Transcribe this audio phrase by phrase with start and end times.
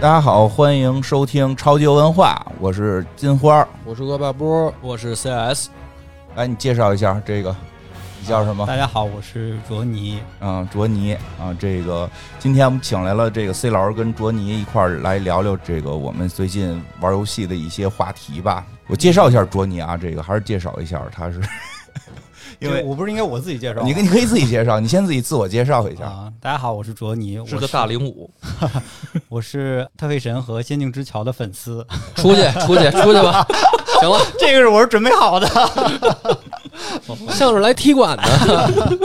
[0.00, 3.68] 大家好，欢迎收听超级文化，我是金花。
[3.84, 5.68] 我是恶霸波，我是 CS，
[6.34, 7.54] 来，你介绍一下这个，
[8.18, 8.64] 你叫什么？
[8.64, 10.18] 大家好，我是卓尼。
[10.40, 12.08] 嗯，卓尼啊，这个
[12.38, 18.64] 今天我们请来了这个 C 老师跟卓尼一块儿来聊聊这个我们最近玩游戏的一些话题吧。
[18.86, 21.42] 我介绍一下卓尼啊，这个还是介绍一下，他是
[22.60, 23.86] 因为我不是应该我自己介绍吗？
[23.86, 26.04] 你你可以自己介绍，你先自己自我介绍一下。
[26.04, 28.30] 啊，大家好，我是卓尼，我是个大零五，
[29.28, 31.86] 我是 特费神和仙境之桥的粉丝。
[32.16, 33.46] 出去 出去出去吧，
[34.00, 35.48] 行了，这个是我是准备好的。
[37.30, 38.98] 像是来踢馆的，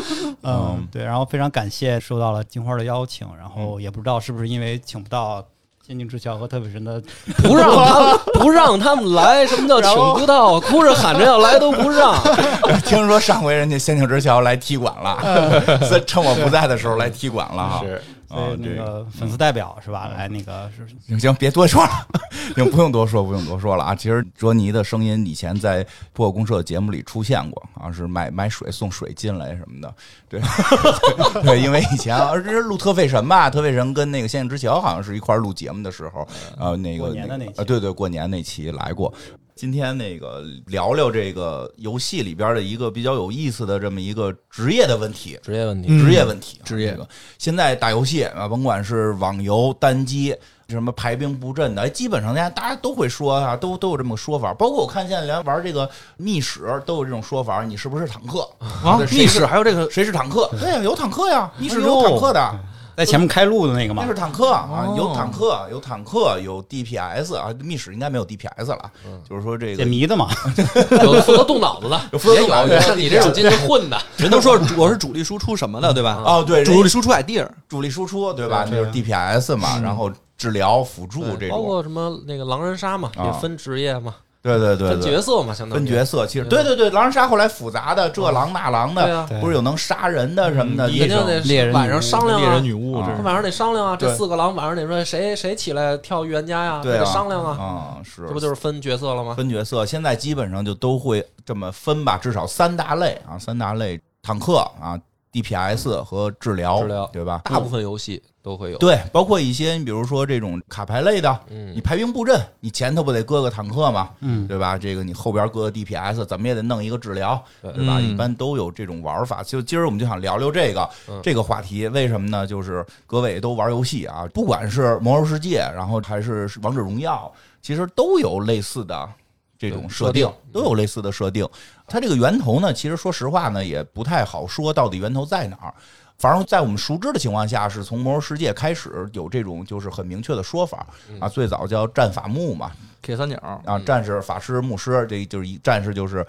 [0.43, 5.43] 嗯，对，然后非常感谢收到了金花的邀请，然后也不知道是不是因为请不到
[5.85, 6.99] 仙境之桥和特别神的，
[7.43, 10.59] 不让他们不让他们来，什么叫请不到？
[10.59, 12.15] 哭着喊着要来都不让，
[12.85, 17.81] 听说上回人家仙境之桥来踢馆了，在趁我不在的时候来踢馆了哈。
[17.83, 20.07] 是所以那这个粉丝代表是吧？
[20.07, 22.07] 来那个是行行，别多说了，
[22.55, 23.95] 行，不用多说，不用多说了啊。
[23.95, 29.93] 其实卓尼的声音以前在破公社节目里出现过啊，是买买水送水进来什么的，
[30.27, 30.41] 对
[31.43, 39.13] 对，因为以前啊，这是录特费神吧，特费神跟那个仙境之桥好像是一块儿录节目的时候，呃，那个过年的那期那个呃，对对，过年那期来过。
[39.55, 50.35] 今天那个聊聊这个游戏里边的一个比较有意思的这么一个职业的问题，职业问题，职业问题，职业这个现在打游戏啊，甭管是网游、单机，
[50.67, 54.53] 什么排兵布阵的，哎基本上大家大家都会说啊，都都有这么个说法。
[54.53, 60.49] 包括我看现在连玩这个密室都有这种说法，你是不是坦克啊密室还有这个谁是坦克？
[60.59, 62.59] 对呀，有坦克呀，密室有坦克的。
[62.95, 64.13] 在前面开路的那个嘛那是？
[64.19, 68.91] 坦克啊，哦有坦克，有坦克，有 DPS 啊，密室应该没有 DPS 了，
[69.29, 70.29] 就是说这个解谜的嘛？
[71.03, 76.21] 有负责动脑子的，有负责动脑子的也有像你这种进去混的， 人都说我是主力输出什么的，对吧？
[76.25, 78.65] 哦，对，主力输出 idea，主力输出对吧？
[78.69, 92.63] 那就是 DPS 嘛，然后治疗、辅助这种，包括什么那个狼人杀嘛，啊也分职业嘛，对对对分，角色嘛，相当于分角色，其实对对对对，狼人杀后来复杂的这狼那狼的，不是有能杀人的什么的，你肯定得猎人晚上商量啊猎人。
[92.63, 99.33] 女巫，晚上得商量啊，这四个狼晚上得说谁谁起来跳预言家呀，得商量啊，啊，是这不就是分角色了吗？
[99.33, 99.83] 分角色？
[99.85, 104.99] 现在基本上就都会这么分吧，至少三大类啊，三大类：坦克啊、
[105.33, 107.41] DPS 和治疗，治疗对吧？
[107.45, 108.77] 大部分游戏都会有。
[108.77, 114.11] 对，包括一些你比如说这种卡牌类的，嗯你排兵布阵，你前头不得搁个坦克嘛？
[114.19, 114.77] 嗯，对吧？
[114.77, 117.97] 这个你后边搁个 DPS，怎么也得弄一个治疗，对对吧？
[117.97, 119.41] 嗯一般都有这种玩法。
[119.41, 122.45] 就今儿我们就想聊聊这个、嗯这个话题，为什么呢？
[122.45, 127.33] 就是各位都玩游戏啊，不管是魔兽世界，然后还是王者荣耀，
[127.63, 129.09] 其实都有类似的。
[129.57, 131.47] 这种设定设定都有类似的设定，
[131.87, 135.73] 它这个源头呢，其实说实话呢，也不太好说到底源头在哪儿。
[136.17, 140.85] 反正，在我们熟知的情况下，是从魔兽世界开始有这种就是很明确的说法
[141.19, 141.27] 啊。
[141.27, 142.71] 最早叫战法牧嘛
[143.01, 146.25] ，K 三角，啊，战士、法师、牧师，这就是一战士就是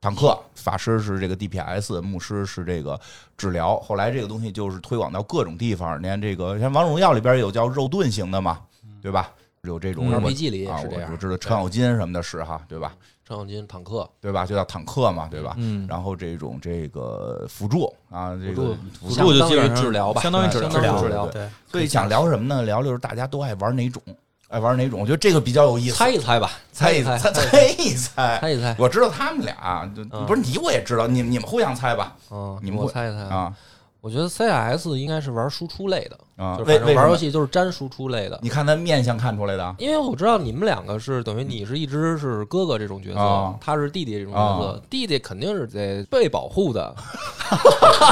[0.00, 3.00] 坦克，法师是这个 DPS，牧师是这个
[3.36, 3.78] 治疗。
[3.80, 8.60] 后来这个东西就是推广到各种地方，连这个像王者荣耀里边有叫肉盾型的嘛，
[9.00, 9.32] 对吧？
[9.62, 12.94] 有这种嗯我 RPG 里也啊，是这样我我知道程咬金什么的是哈，对吧？
[13.26, 14.44] 程咬金、坦克，对吧？
[14.44, 15.54] 就叫坦克嘛，对吧？
[15.58, 22.62] 嗯，然后这种这个辅助啊，这个辅助就相当于治疗吧相当于治相疗，当于治疗对，所以想聊什么呢？
[22.62, 24.02] 聊就是大家都爱玩哪种，
[24.48, 25.00] 爱玩哪种？
[25.00, 25.96] 我觉得这个比较有意思。
[25.96, 28.76] 猜一猜吧，猜一，猜猜猜一猜， 猜一猜。
[28.78, 33.22] 我知道他们俩，就嗯不是你我也知道，你你们互相猜吧嗯，你们猜一猜。
[33.34, 33.54] 啊
[34.04, 36.58] 我觉得 CS 应该是玩输出类的，啊！
[36.58, 36.94] 就是反正？
[36.94, 38.38] 玩游戏都是沾输出类的。
[38.42, 46.94] 你看他面相看出来的，因为我知道你们两个是等于你是一直是哥哥这种角色，啊他是弟弟这种角色，啊弟弟肯定是得被保护的，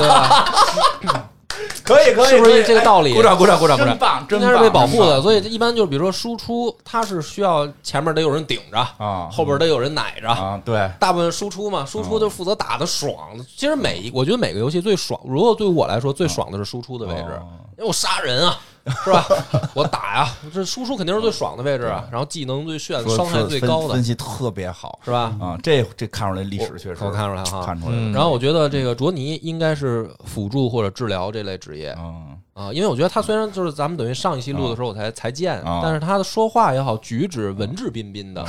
[0.01, 1.29] 对吧？
[1.85, 3.13] 可以可以，是不是这个道理？
[3.13, 10.29] 哎鼓掌鼓掌鼓掌鼓掌，真棒，真应该是被保护的，所以一般就是比如说输出，它是需要前面得有人顶着，啊后边得有人奶着。
[10.29, 13.15] 啊，对，大部分输出嘛，输出就负责打的爽。
[13.57, 17.47] 其实每一，我觉得每个游戏最爽，如果对我来说最爽的是输出的位置，哦。
[17.79, 18.59] 因为我杀人啊，
[19.05, 19.25] 是吧？
[19.75, 25.35] 我打呀，这输出肯定是最爽的位置啊，然后技能最炫，伤害最高的分，析特别好是吧？
[25.41, 38.45] 啊，这这看出来历史确实我看出来哈看出来然后我觉得这个卓尼应该是辅助或者治疗这类职业嗯啊，因为我觉得他虽然就是咱们等于上一期录的时候我才才见啊，但是他的说话也好，举止文质彬彬的，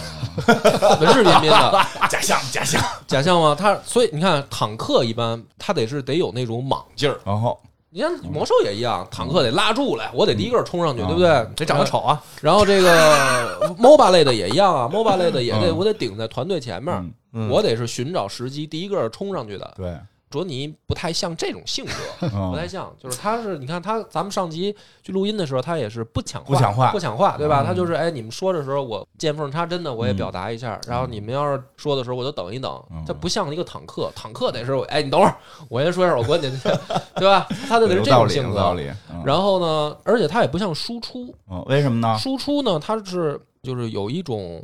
[1.00, 3.56] 文质彬彬的， 假象假象，假象吗？
[3.58, 7.58] 他所以你看坦克一般他得是得有那种莽劲儿，然后
[7.94, 11.28] 你像魔兽也一样，坦克得拉住来，我得第一个冲上去，嗯对不对？
[11.56, 19.74] 得长得丑啊，然后这个 MOBA 类的也一样啊，MOBA 类的也得嗯我得顶在团队前面，嗯我得是寻找时机，第一个冲上去的。
[19.78, 19.96] 对
[20.34, 21.92] 卓尼不太像这种性格，
[22.34, 27.62] 嗯不太像，就是他是你看他咱们上集去录音的时候，他也是不抢不抢话不抢话，对吧？
[27.62, 35.36] 嗯他就是哎，你们说的时候我见缝插针的我也表达一下，然后你们要是说的时候我就等一等嗯，他不像一个坦克，坦克得是哎你等会儿，
[35.70, 36.52] 我先说一下我观点，
[37.16, 37.48] 对吧？
[37.70, 38.58] 他就得是这种性格。
[38.58, 38.90] 道理。
[39.12, 42.18] 嗯然后呢，而且他也不像输出，嗯为什么呢？
[42.18, 44.62] 输出呢，他是就是有一种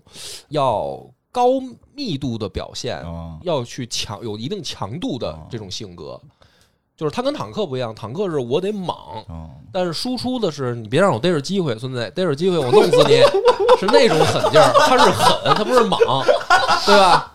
[0.49, 0.99] 要
[1.31, 1.59] 高
[1.93, 6.19] 密度的表现，嗯要去强有一定强度的哦这种性格。
[6.99, 8.93] 就是他跟坦克不一样，坦克是我得莽，
[9.29, 13.21] 嗯但是输出的是你别让我逮着机会，孙子，逮着机会我弄死你，
[13.79, 14.73] 是那种狠劲儿。
[14.79, 15.97] 他是狠，他不是莽，
[16.85, 17.31] 对吧？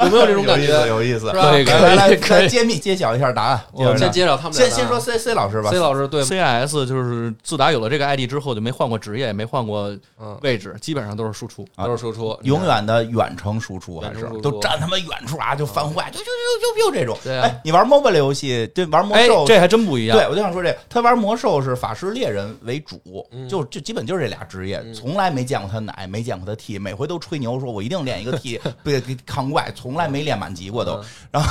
[0.00, 0.86] 有没有这种感觉？
[0.86, 3.60] 有意思，是吧来可以来来，揭秘揭晓一下答案。
[3.72, 4.52] 我们先揭介绍他们。
[4.52, 9.88] 先先说 C C 老师吧 C 老师对，CIS 就是自打有了这个 ID 之后，就没换过职业，也没换过
[10.20, 11.66] 嗯，位置，基本上都是输出。
[11.74, 16.30] 啊都是输出，永远的远程输出还是都站他妈远处啊，就翻坏，就就就
[16.84, 17.18] 就就这种。
[17.24, 20.16] 对啊哎，你玩 mobile 游戏，对玩魔哎兽，，这还真不一样。
[20.16, 23.00] 对我就想说这，他玩魔兽是法师猎人为主，
[23.32, 31.00] 嗯就就基本就是这俩职业，嗯从来没见过他奶，没见过他 T，每回都吹牛说我一定练一个 T，别 给抗怪，从来没练满级过都，
[31.30, 31.48] 然后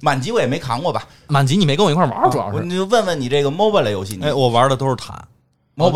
[0.00, 1.06] 满级我也没扛过吧？
[1.28, 2.56] 满级你没跟我一块玩，主要是。
[2.56, 5.16] 我你就问问你这个 mobile 游戏，你哎，我玩的都是坦
[5.76, 5.92] 喜欢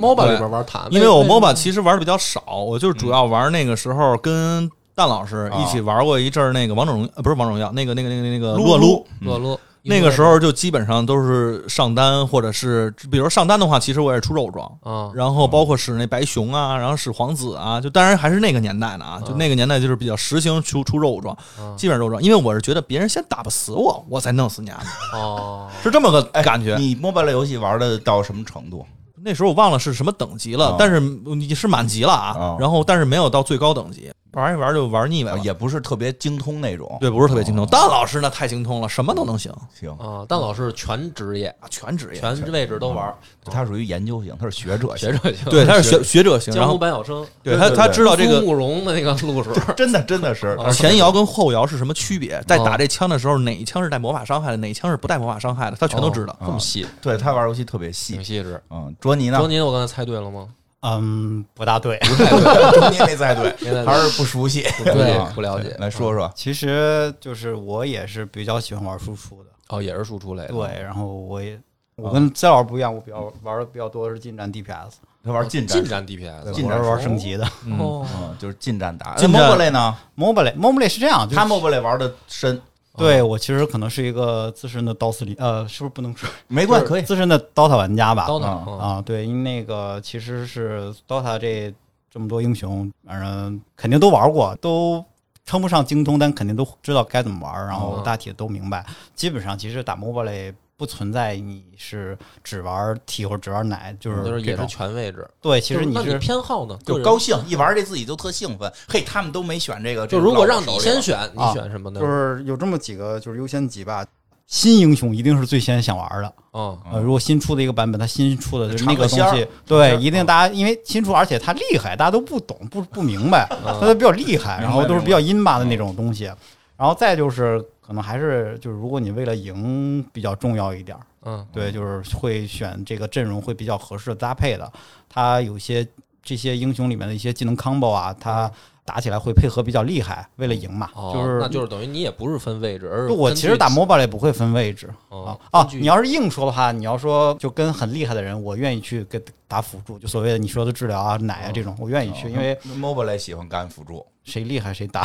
[0.00, 14.66] MOBA 里边玩坦，因为我 MOBA 其实玩的比较少，我就是主要玩那个时候跟蛋老师一起玩过一阵儿那个王者荣呃不是王者荣耀，那个那个那个那个撸啊撸，撸啊撸那个时候就基本上都是上单，或者是比如上单的话，其实我也是出肉装。
[14.82, 24.82] 啊，然后包括使那白熊啊，然后使皇子啊，就当然还是那个年代的啊，就那个年代就是比较实行出出肉装，嗯基本上肉装，因为我是觉得别人先打不死我，我才弄死你啊，
[25.14, 26.76] 哦， 是这么个哎感觉。
[26.76, 28.84] 你 mobile 游戏玩的到什么程度？
[29.20, 35.38] 那时候我忘了是什么等级了哦，但是你是满级了啊哦，然后但是没有到最高等级，玩一玩就玩腻歪了。
[35.38, 37.64] 也不是特别精通那种，对，不是特别精通。
[37.64, 37.68] 哦。
[37.70, 39.52] 蛋老师那太精通了，什么都能行。
[39.74, 42.20] 行，啊，但老师全职业，啊，全职业。
[42.20, 43.14] 全位置都玩，
[43.44, 45.10] 他属于研究型，他是学者型。
[45.10, 50.48] 学，者型，对，他是学学者型，江湖后百晓生，对他他知道这个慕容的那个路数， 真的真的是。
[50.58, 50.70] 哦。
[50.70, 56.32] 前摇跟后摇是什么区别，在哦打这枪的时候，哪一枪是带魔法伤害的，哪一枪是不带魔法伤害的，他全都知道。
[56.40, 56.46] 哦。
[56.46, 58.14] 这么细，对他玩游戏特别细。
[58.14, 58.24] 挺。
[58.24, 58.60] 细致。
[58.70, 59.38] 嗯，卓尼呢？
[59.38, 59.48] 卓？
[59.48, 60.48] 尼，我刚才猜对了吗？
[60.80, 61.98] 嗯，不大对。
[61.98, 63.50] 不太对， 中间没猜对，
[63.84, 64.62] 还是不熟悉。
[64.84, 66.30] 不了解啊不了解来说说。
[66.34, 70.52] 其实就是我也是比较喜欢玩输出的，哦，也是输出类的。
[70.52, 71.58] 对，然后我也
[71.96, 74.92] 我跟 C 老师不一样，我比较玩的比较多的是近战 DPS，
[75.24, 77.44] 他玩近战近，战 DPS，近战是玩升级的。
[77.78, 79.16] 哦，嗯，就是近战打。
[79.16, 82.60] 近 mobile 类呢？mobile mobile 是这样，就是他 mobile 类玩的深，
[82.98, 87.02] 对我其实可能是一个资深的 DOS 里，呃，是不是不能说 没关系，可以。
[87.02, 88.26] 资深的 DOTA 玩家吧？
[88.26, 91.72] 刀塔啊对，因为那个其实是 DOTA 这
[92.10, 95.04] 这么多英雄，反正肯定都玩过，都
[95.44, 98.84] 称不上精通，但肯定都知道该怎么玩，然后嗯大体都明白。
[99.14, 104.64] 基本上其实打 MOBA 类不存在你是只玩 T 或者只玩奶，就是就是也是。
[104.68, 105.28] 全位置。
[105.42, 106.78] 对，其实你是偏好呢？
[106.86, 108.72] 就高兴，一玩这自己就特兴奋。
[108.88, 111.98] 嘿，他们都没选这个，就如果让你先选，你啊选什么呢？
[111.98, 114.06] 就是有这么几个就是优先级吧。
[114.46, 126.30] 新英雄一定是最先想玩的，嗯，呃，如果新出的一个版本，它新出的就是那个东西对，一定大家因为新出，而且它厉害，大家都不懂，不不明白，嗯它都比较厉害，然后都是比较阴巴的那种东西。
[126.78, 134.72] 然后再就是，可能还是就是，如果你为了赢比较重要一点儿，嗯，对，就是会选这个阵容会比较合适的搭配的。
[135.08, 135.84] 他有些
[136.22, 138.48] 这些英雄里面的一些技能 combo 啊，他
[138.84, 145.68] 打起来会配合比较厉害，为了赢嘛，哦，就是那就是等于你也不是分位置，而是我其实打 MOBA 也不会分位置啊哦啊！
[145.72, 154.06] 你要是硬说的话，你要说就跟很厉害的人，我愿意去给打辅助，就所谓的你说的治疗啊、奶啊这种，我愿意去，因为 mobile 类喜欢干辅助。
[154.28, 155.02] 谁厉害谁打，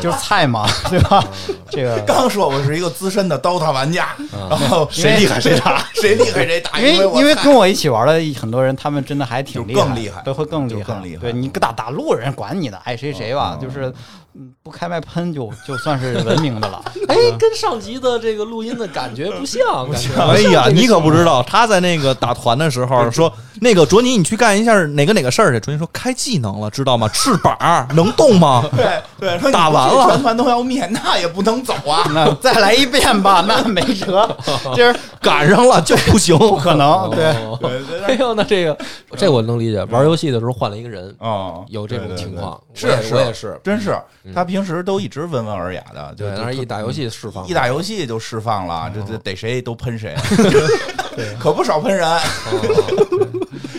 [0.00, 1.22] 就是菜嘛，对吧？
[1.70, 4.48] 这个刚说我是一个资深的 DOTA 玩家，嗯。
[4.48, 11.22] 然后谁厉害谁打，谁厉害谁打， 因为 因为跟我一起玩的很多人，他们真的还挺厉害，就更厉害对，会更厉害，更厉害。
[11.22, 13.68] 对你打打路人管你的，爱谁谁吧，嗯。
[13.68, 13.92] 就是
[14.34, 16.82] 嗯不开麦喷就 就算是文明的了。
[17.08, 25.60] 哎，跟上集的这个录音的感觉不像，感觉哎呀，你可不知道，他在那个打团的时候说，那个卓尼，你去干一下哪个哪个事儿去。
[25.60, 27.08] 卓尼说开技能了，知道吗？
[27.08, 27.56] 翅膀
[27.94, 28.64] 能动吗？
[28.76, 32.08] 对对，说打完了全团都要灭，那也不能走啊。
[32.14, 34.28] 那再来一遍吧，那没辙，
[34.76, 36.36] 就是赶上了就不行。
[36.38, 37.10] 不可能。
[37.10, 37.24] 对，
[38.06, 38.76] 哎呦，那这个
[39.16, 43.90] 这我能理解，玩游戏的时候换了一个人，哦，有这种情况，对是我也是，真是
[44.21, 49.04] 嗯他平时都一直温文尔雅的，就对，但是一打游戏释放，一打游戏就释放了，这哦。
[49.08, 50.14] 这逮谁都喷谁，
[51.40, 52.08] 可不少喷人。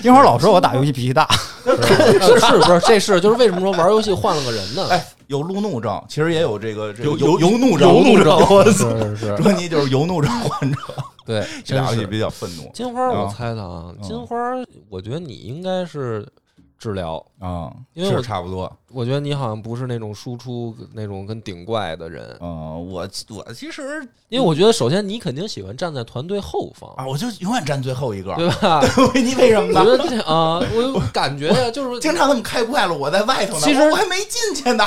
[0.02, 1.26] 金花老说我打游戏脾气大，
[1.64, 2.80] 是是不是？
[2.86, 4.86] 这是就是为什么说玩游戏换了个人呢？
[4.90, 8.38] 哎，有路怒症，其实也有这个这个有有有有怒症，有怒症。
[8.50, 10.78] 我是是是，卓尼就是有怒症患者，
[11.26, 11.76] 对，这。
[11.76, 12.70] 俩游戏比较愤怒。
[12.74, 13.34] 金花，我啊。
[13.34, 14.02] 猜的啊，嗯。
[14.02, 14.36] 金花，
[14.90, 16.28] 我觉得你应该是
[16.84, 18.70] 治疗，啊，是因为我差不多。
[18.92, 28.36] 我觉得你好像不是那种输出那种跟顶怪的人，啊，我我其实因为我觉得首先你肯定喜欢站在团队后方，啊，我就永远站最后一个。
[28.36, 28.84] 对吧？
[29.16, 29.98] 你为什么我觉呢？
[29.98, 34.84] 得这啊，我有感觉呀，就是经常他们开怪了，我在外头呢，其实我我还没进去呢。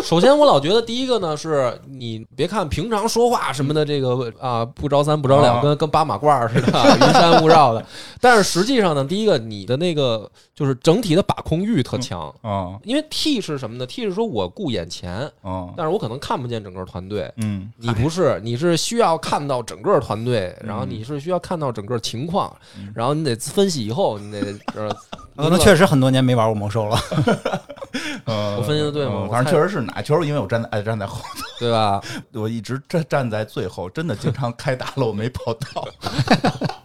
[0.04, 7.84] 首先，我老觉得第一个呢，是你别看平常说话什么的，这个啊不着三不着两，啊跟 跟八马褂似的，云山雾绕的。
[8.20, 17.32] 但是实际上呢，第一个你的那个就是整体的把控欲特强，啊因为 T 是什么呢？T 是说我顾眼前，啊但是我可能看不见整个团队。
[17.36, 22.54] 嗯，你不是，你是需要看到整个团队，然后你是需要看到整个情况，
[22.94, 24.54] 然后你得分析以后，你得
[25.36, 26.98] 呃，可能确实很多年没玩过魔兽了。
[28.26, 32.00] 呃我分析的对吗反正确实是哪，确实因为我站在爱站在后头，对吧？
[32.32, 35.88] 我一直站站在最后，真的经常开大漏没跑到。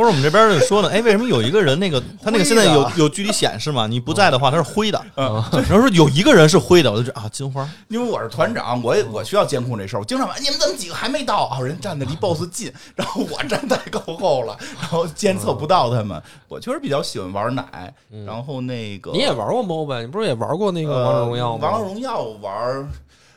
[0.00, 3.86] 都是我们这边就说呢，哎，为什么有一个人那个他那个现在有有距离显示吗？
[3.86, 4.98] 你不在的话，他是灰的。
[5.14, 10.00] 然后说有一个人是灰的，我就觉得啊，金花因为我是团长，我也我需要监控这事儿。
[10.00, 11.60] 我经常问你们怎么几个还没到啊？
[11.60, 16.20] 人站的离 BOSS 近， 然后我站太靠后了，然后监测不到他们。
[16.48, 17.92] 我确实比较喜欢玩奶，
[18.24, 21.66] 然后那个你也玩过 MOBA，你不是也玩过那个王者荣耀吗？
[21.66, 22.88] 呃王者荣耀玩。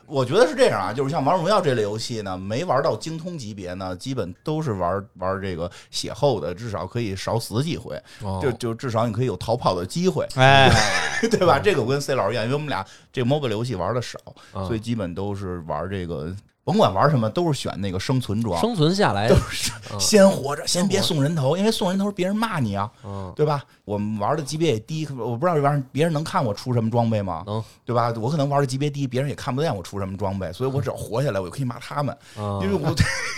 [0.05, 8.39] 我觉得是这样啊，就是像王者荣耀这类游戏呢，没玩到精通级别呢，基本都是玩玩这个血厚的，至少可以少死几回，哦。
[8.41, 10.69] 就就至少你可以有逃跑的机会，哎，
[11.31, 11.59] 对吧？
[11.59, 14.19] 这个我跟 C 老师一样，因为我们俩这个 MOBA 游戏玩的少，
[14.51, 23.63] 啊所以基本都是玩这个，甭管玩什么，都是选那个生存装，生存下来都，是先活着，先别送人头，因为送人头别人骂你啊，嗯，对吧？
[23.85, 27.43] 我们玩的级别也低，我不知道这玩意儿别人能看我出什么装备吗？
[27.45, 28.13] 能，对吧？
[28.21, 32.93] 我可能玩的级别低，别人也看不见我出什么装备，所以我只要活下来，我就可以骂他们，啊因为我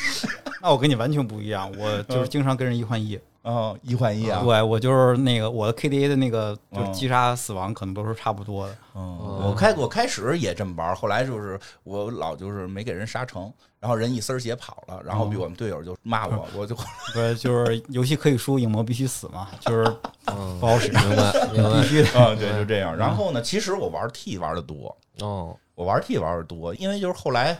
[0.62, 3.20] 那我跟你完全不一样，我就是经常跟人一换一。
[3.46, 8.76] 啊一换一啊，对，我就是那个我的 KDA 的那个就是嗯击杀死亡可能都是差不多的。
[8.96, 16.74] 嗯，我开我开始也这么玩，后来就是我老就是没给人杀成，然后人一丝儿血跑了，然后比我们队友就骂我，我就
[17.14, 20.60] 不是，就是游戏可以输，影魔必须死嘛， 就是嗯。
[20.60, 21.82] 不好使，明白明白。
[21.82, 22.02] 必须。
[22.02, 22.20] 的。
[22.20, 22.98] 啊，对，就这样。
[22.98, 27.56] 然后呢，其实我玩 T 玩的多，哦，我玩 T 玩的多，因为就是后来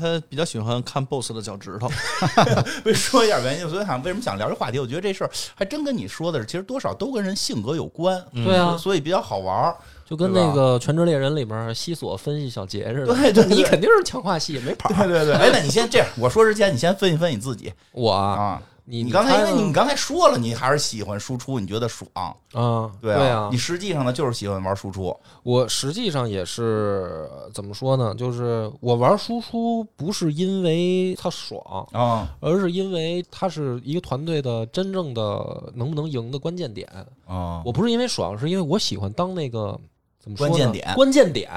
[0.00, 1.90] 他比较喜欢看 BOSS 的脚趾头。
[2.84, 4.78] 为说一下原因，所以想为什么想聊这话题？
[4.78, 9.76] 我觉得这事儿还真跟你说的是，其实多少都跟人性格有关，对啊，所以比较好玩儿。
[10.04, 14.88] 就跟那个《全职猎人》里面西索分析小杰似的，对对对你肯定是强化系没跑。
[14.88, 18.62] 对对对，哎，那你先这样，我说之前你先分析分析你自己我啊，啊。
[18.90, 22.10] 你你刚才因为你刚才说了，你还是喜欢输出，你觉得爽，
[22.52, 28.12] 啊，对对啊你，实际上呢就是喜欢玩输出，我实际上也是怎么说呢？
[28.16, 36.88] 就是我玩输出不是因为它爽，啊而是因为它是一个团队的真正的能不能赢的关键点。
[37.26, 39.78] 啊我不是因为爽，是因为我喜欢当那个
[40.18, 41.48] 怎么说呢关键点关键点。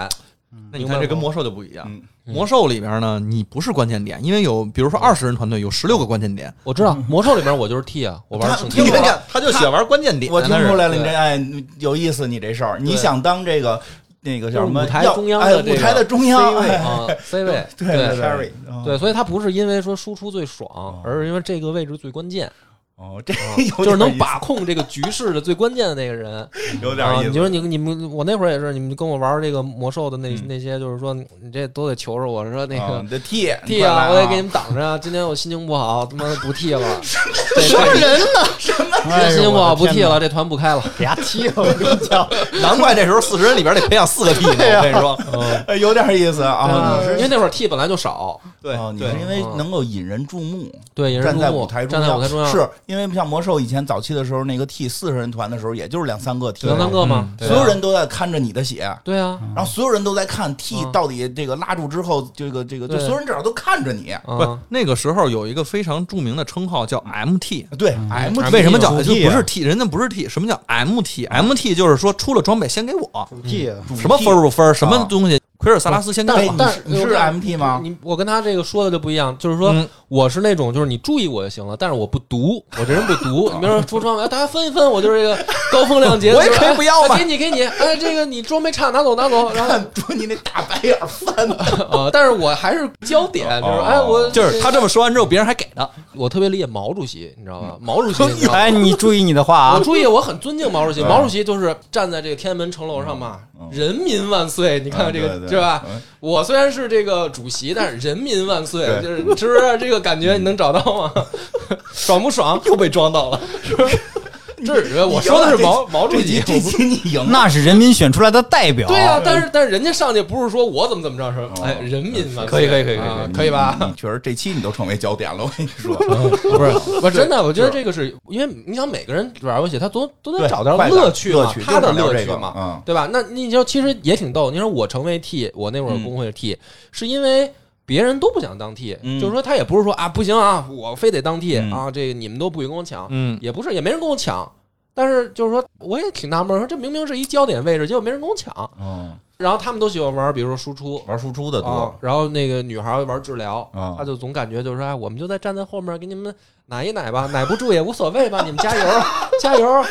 [0.71, 1.83] 那你看这跟魔兽就不一样。
[1.89, 10.32] 嗯魔兽里边呢，你不是关键点，因为有比如说二十人团队有十六个关键点，我知道魔兽里边我就是 T 啊，我玩的他圣听出来经看他就喜欢玩关键点。
[10.32, 11.46] 我听出来了，你这哎
[11.80, 13.82] 有意思，你这事儿，你想当这个
[14.22, 18.50] 那个叫什么舞台要中央的哎这个舞台的中央 C 位哎啊， C 位，对对对 Carry
[18.86, 22.50] 对，所以他不是因为说输出最爽，而是因为这个位置最关键，
[22.95, 23.33] 哦，这
[23.83, 26.31] 就是能把控这个局势的最关键的那个人。
[26.31, 26.47] 啊，
[26.81, 27.29] 有点意思。
[27.29, 34.97] 你说你你们，我那会儿也是，你们跟我玩这个魔兽的那嗯那些，就是说你这都得求着我说那个啊你的 T T 啊，我得给你们挡着啊。
[34.97, 38.25] 今天我心情不好，他妈不 T 了， 什么人呢？
[38.59, 40.83] 什么心情不好不 T 了，这团不开了。
[40.97, 42.27] 给他踢了，我跟你讲。
[42.62, 44.53] 难怪这时候四十人里边得培养四个 T 呢。
[44.77, 45.19] 我跟你说，
[45.67, 47.00] 哎有点意思啊。
[47.01, 60.91] 你是因为那会儿 T 本来就少，对哦，你对是因为能够引人注目，对，引人站注目，在舞台站在舞台中央，是因为像魔兽以前早期的时候，那个 T 四十人团的时候，也就是两三个 T，两三个嘛，所有人都在看着你的血，对啊，然后所有人都在看 T 嗯。
[60.91, 64.15] 到底这个拉住之后，这个这个，就所有人至少都看着你。
[64.25, 67.65] 不啊，，那个时候有一个非常著名的称号叫 MT。
[67.77, 69.61] 对，M 嗯 T 为什么叫就不是 T？
[69.61, 76.55] 人家不是 T，什么叫 MT？MT 就是说出了装备先给我，T 什么分儿不分儿，什么东西，奎尔萨拉斯先给哎我。
[76.58, 83.50] 但你是你是 MT 吗你我跟他这个说的就不一样，就是说嗯我是那种就是你注意我就行了，但是我不读，我这人不读。
[83.53, 85.38] 你比如说出装备，哎大家分一分，我就是这个
[85.72, 91.55] 高风亮节，我也就是可以不要嘛哎给你给你，哎，这个你装备差拿走拿走， 然后看出你那大白眼儿翻的，
[91.91, 95.89] 呃，但是我还是焦点，就是哦哎，我就是他这么说完之后，别人还给他。
[96.15, 97.75] 我特别理解毛主席，你知道吧？
[97.82, 99.75] 毛主席，哎，你注意你的话啊！
[99.79, 101.01] 我注意，我很尊敬毛主席。
[101.01, 103.39] 毛主席就是站在这个天安门城楼上嘛
[103.72, 104.79] ，“人民万岁”。
[104.86, 106.01] 你看看这个是吧嗯？
[106.19, 110.33] 我虽然是这个主席，但是人民万岁，就是是不是这个感觉？
[110.33, 111.13] 你能找到吗？
[111.93, 112.60] 爽不爽？
[112.65, 113.39] 又被装到了。
[114.65, 117.25] 这是我说的是毛毛主席，这集你赢。
[117.29, 118.88] 那是人民选出来的代表。
[118.88, 123.93] 对啊，但是但是人家上去不是说我怎么怎么着，说哦哎人民嘛，可以可以可以可以啊可以吧？
[123.98, 125.96] 确实这期你都成为焦点了，我跟你说。
[126.03, 133.10] 不是，我真的，我觉得这个是因为你想每个人玩游戏，他都都得找点快感乐趣嘛乐趣，他的乐趣嘛，嗯对吧？
[133.12, 134.50] 那你就其实也挺逗。
[134.51, 136.58] 你说我成为 T，我那会儿嗯工会 T，
[136.91, 137.51] 是因为。
[137.85, 144.49] 别人都不想当替、嗯就是说他也不是说啊不行啊，我非得当替、嗯啊，这个你们都不许跟我抢，嗯，也不是，也没人跟我抢。
[144.93, 148.53] 但是就是说，我也挺纳闷儿，说这明明是一焦点位置，结果没人跟我抢。
[148.79, 156.33] 嗯，然后他们都喜欢玩，比如说输出，玩输出的啊多，，然后那个女孩儿玩治疗，啊她就总感觉就是说，哎，我们就在站在后面给你们
[156.67, 158.85] 奶一奶吧， 奶不住也无所谓吧，你们加油
[159.41, 159.83] 加油！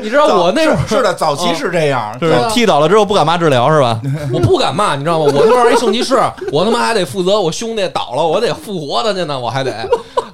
[0.00, 4.00] 你知道我那会儿是是的，早期是这样，就是啊踢倒了之后不敢骂治疗是吧？
[4.32, 5.24] 我不敢骂，你知道吗？
[5.34, 6.14] 我他妈玩一圣骑士，
[6.52, 9.72] 我他妈还得负责我兄弟倒了，我得复活他去呢，我还得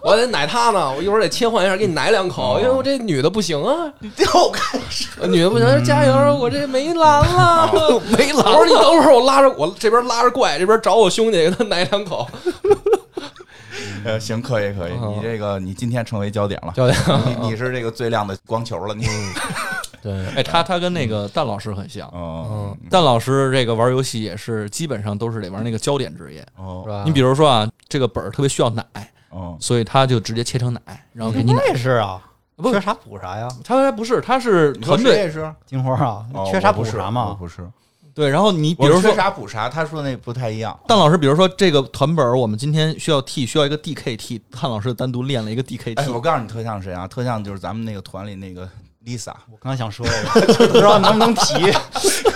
[0.06, 7.68] 我得奶他呢，我一会儿得切换一下给你奶两口，因为我这女的不行啊，又开始女的不行，加油，我这没蓝了。
[8.16, 12.25] 没我说你等会儿，我拉着我这边拉着怪，这边找我兄弟给他奶两口。
[14.04, 16.96] 呃，行，可以可以，哦你这个你今天成为焦点了，焦点
[17.40, 19.04] 你你是这个最亮的光球了，你，
[20.00, 22.08] 对，哎，他他跟那个蛋老师很像。
[22.14, 22.76] 嗯。
[22.88, 26.38] 蛋老师这个玩游戏也是基本上都是得玩那个焦点职业。
[26.38, 27.02] 是哦吧？
[27.04, 28.84] 你比如说啊，这个本儿特别需要奶，
[29.30, 30.80] 哦，所以他就直接切成奶，
[31.12, 31.61] 然后给你奶。
[31.64, 32.23] 那也是啊，
[32.56, 33.49] 不缺啥补啥呀。
[33.64, 37.35] 他还不是，他是团队也是，金花啊哦，缺啥补啥嘛。
[37.38, 37.68] 不是，
[38.14, 38.28] 对。
[38.28, 40.78] 然后你比比如说啥补啥，他说那不太一样。
[40.87, 46.12] 但老师，比如说这个团本儿，我们今天需要 T，需要一个 DKT，蛋老师单独练了一个哎，DKT。
[46.12, 47.06] 我告诉你，特像谁啊？
[47.06, 48.68] 特像就是咱们那个团里那个
[49.04, 51.54] Lisa，我刚想说这个， 不知道能不能提。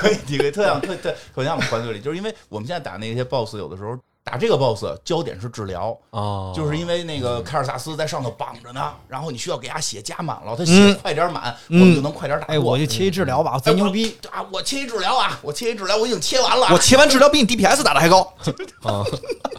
[0.01, 12.55] 可以，你可以特像特特特像我们团队里，就是因为我们现在打那些 BOSS，有的时候打这个 BOSS 焦点是治疗，哦，就是因为那个凯尔萨斯在上头绑着呢，然后你需要给他血加满了，他血嗯快点满，我嗯们就能快点打过。
[12.55, 14.17] 哎，我就切一治疗吧，我贼牛逼。
[14.31, 14.45] 啊！
[14.53, 15.39] 我切一治疗啊！
[15.43, 16.69] 我切一治疗，我已经切完了。
[16.71, 18.21] 我切完治疗比你 DPS 打的还高。
[18.83, 19.05] 啊，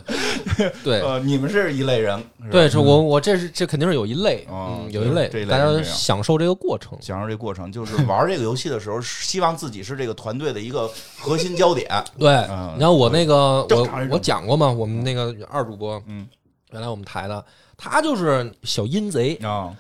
[0.84, 4.47] 对呃，你们是一类人，是对，是我我这是这肯定是有一类，
[4.89, 6.97] 有一类这一，类大家是享受这个过程。
[7.02, 11.89] 享受这过程，就是玩这个游戏的时候，希望自己是这个团队的一个核心焦点。
[12.17, 16.28] 对，嗯你看我那个我我讲过嘛，我们那个二主播，嗯，
[16.72, 17.44] 原来我们台的，
[17.78, 19.76] 他就是小阴贼，啊，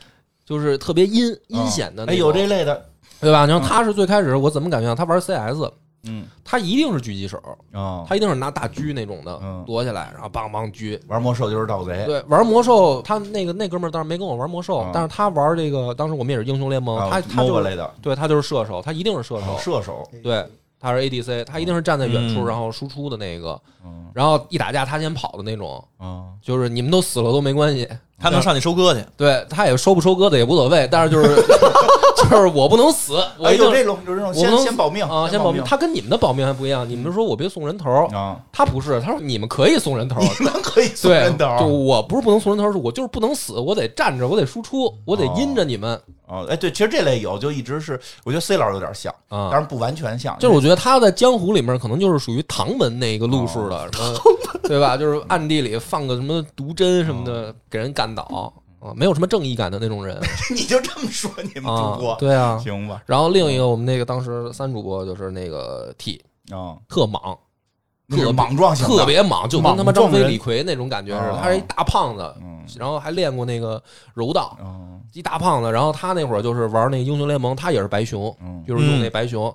[0.45, 2.85] 就是特别阴阴险的那哎，种，有这类的，
[3.19, 3.45] 对吧？
[3.45, 4.95] 你看他是最开始我怎么感觉啊？
[4.95, 5.71] 他玩 CS，
[6.03, 6.25] 嗯。
[6.43, 10.99] 他一定是狙击手，啊，他一定是拿大狙那种的嗯，躲起来，然后梆梆狙。
[11.07, 17.63] 玩魔兽就是盗贼，对，玩魔兽，他那个那哥们儿倒是没跟我玩魔兽啊，但是他玩这个，当时我们也是英雄联盟，啊他他就
[18.01, 20.45] 对他就是射手，他一定是射手，射手，对，
[20.81, 22.47] 他是 ADC，他一定是站在远处嗯。
[22.47, 24.09] 然后输出的那个，嗯。
[24.13, 27.87] 然后一打架他先跑的那种，啊，就是你们都死了都没关系，
[28.21, 29.03] 他能上去收割去。
[29.17, 31.35] 对他也收不收割的也无所谓，但是就是
[32.29, 35.63] 就是我不能死，我哎，一定有这种有这种先我不能先保命啊，先保保命。
[35.63, 49.53] 他跟你们的保命还不一样，你们说我别送人头，啊，他不是，他说你们可以送人头，你们可以送对人，头就我不是不能送人头，是我就是不能死，我得站着，我得输出，我得阴着你们哦，哎，对，其实这类有，就一直是我觉得 C 老师有点像，啊当。
[49.53, 54.95] 然不完全像，就是我觉得他在江湖里面可能就是属于唐门那个路数的，什么对吧？
[54.97, 58.23] 就是暗地里放个什么毒针什么的，给人干倒
[58.79, 60.17] 啊，没有什么正义感的那种人
[60.55, 62.57] 你就这么说，你们啊主播，对啊。
[62.57, 63.03] 行吧？
[63.05, 67.37] 然后另一个我们那个当时三主播就是那个 T 啊，特莽，
[68.09, 71.33] 特莽撞型，特别莽，就跟他妈莽撞人张飞李逵那种感觉似的。
[71.33, 73.81] 哦他是一大胖子，嗯然后还练过那个
[74.13, 75.71] 柔道，嗯一大胖子。
[75.71, 79.53] 然后他那会儿就是玩那个英雄联盟，他也是白熊，嗯就是用那白熊，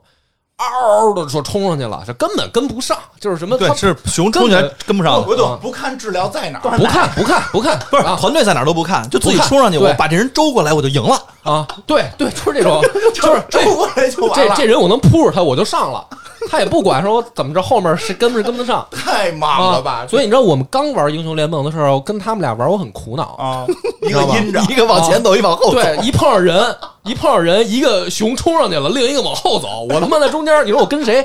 [0.56, 0.64] 嗷
[1.08, 5.36] 嗷的说冲上去了，这根本跟不上，就是什么对，他是熊冲起来跟不上不。
[5.60, 11.22] 不看治疗在哪儿，不看不看不看，不是啊团队在哪儿都不看，就自己冲上去，我把这人周过来，我就赢了。
[11.42, 12.82] 啊，对对，就是这种，
[13.14, 16.06] 就是周过来就完了，这这人我能扑着他我就上了，
[16.50, 20.04] 他也不管说我怎么着后面是跟不是跟得上 太忙了吧？
[20.04, 20.06] 啊。
[20.06, 23.34] 所以你知道我们刚玩英雄联盟的时候，跟他们俩玩我很苦恼。
[23.36, 23.66] 啊，
[24.02, 25.80] 一个阴着，一个往前走，一往后走。
[25.80, 31.24] 对，一碰上人，一碰上人，一个熊冲上去了，另一个往后走，我他妈在中间，你说我跟谁？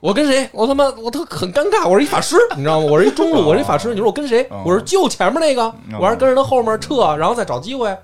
[0.00, 0.48] 我跟谁？
[0.52, 2.86] 我他妈我特很尴尬，我是一法师，你知道吗？
[2.88, 4.62] 我是一中路，我是一法师，你说我跟谁哦？
[4.64, 7.96] 我是救前面那个，哦我还是跟着他后面撤，然后再找机会，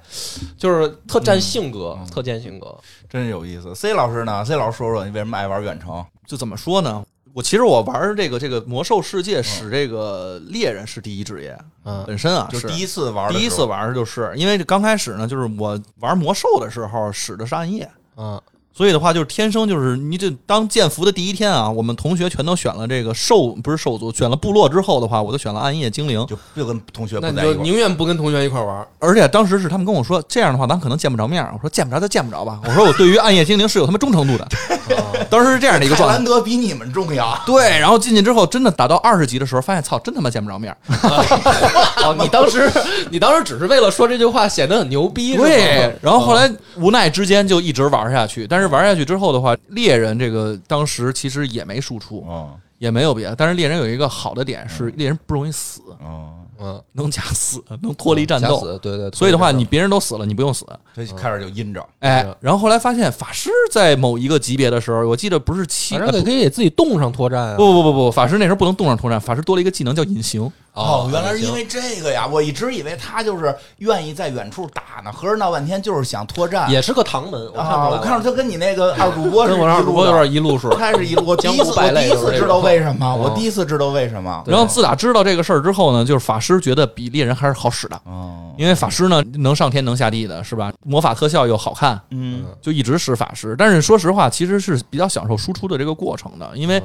[0.59, 2.75] 就是特占性格，特见性格。
[3.11, 3.75] 真是有意思。
[3.75, 6.03] C 老师呢？C 老师说说你为什么爱玩远程？
[6.26, 7.04] 就怎么说呢？
[7.35, 18.38] 我其实我玩这个这个魔兽世界使这个猎人是第一职业，嗯本身啊就是第一次玩第一次玩就是因为刚开始呢，就是我玩魔兽的时候使的是暗夜，嗯
[18.74, 26.26] 所以的话，就是天生就是你这当建服的第一天啊，我们同学全都选了这个兽，不是兽族，选了部落之后的话，我就选了暗夜精灵。
[26.26, 27.56] 就就跟同学不那你在一块儿。
[27.56, 28.88] 就宁愿不跟同学一块玩儿。
[28.98, 31.50] 而且当时是他们跟我说，这样的话咱可能见不着面儿。
[31.52, 32.58] 我说见不着就见不着吧。
[32.64, 34.48] 我说我对于暗夜精灵是有他妈忠诚度的。
[35.28, 36.24] 当时是这样的一个状态兰。
[36.24, 37.38] 德比你们重要。
[37.46, 40.78] 对，然后进去之后，真的打到二十级的时候，发现操，真他妈见不着面儿。
[42.04, 42.70] 哦，你当时
[43.11, 48.46] 你当时只是为了说这句话显得很牛逼，是吗对，然后后来哦无奈之间就一直玩下去。
[48.46, 53.37] 但是玩下去之后的话，猎人这个当时其实也没输出，哦也没有别的。
[53.37, 58.77] 但是猎人有一个好的点是，猎人不容易死，哦，嗯，能假死，能脱离战斗。
[58.79, 60.66] 对对，所以的话，你别人都死了，你不用死。
[60.92, 61.81] 这开始就阴着。
[62.01, 67.57] 哎，然后后来发现法师在某一个级别的时候，我记得不是七，反正可以给自己冻上脱战啊。
[67.57, 70.51] 不不不不，法师那时候不能冻上脱战，法师多了一个技能叫隐形。
[70.74, 72.26] 哦，原来是因为这个呀！
[72.26, 76.70] 我一直以为他就是愿意在远处打呢，合着闹半天就是想脱战。
[76.70, 80.70] 也是个唐门，我看出啊，我看着他跟你那个二主播是跟我二主播有一路的点一路数。
[80.80, 81.26] 他是一路。
[81.26, 84.42] 我第一次，江湖败我第一次知道为什么，嗯我第一次知道为什么。
[84.46, 90.72] 然后自打知道这个事儿之后呢，就是法师觉得比猎人还是好使的，哦，因为法师呢能上天能下地的，是吧？
[90.85, 93.54] 魔法特效又好看，嗯，就一直使法师。
[93.58, 96.82] 但是说实话，其实是比较享受输出的这个过程的，因为嗯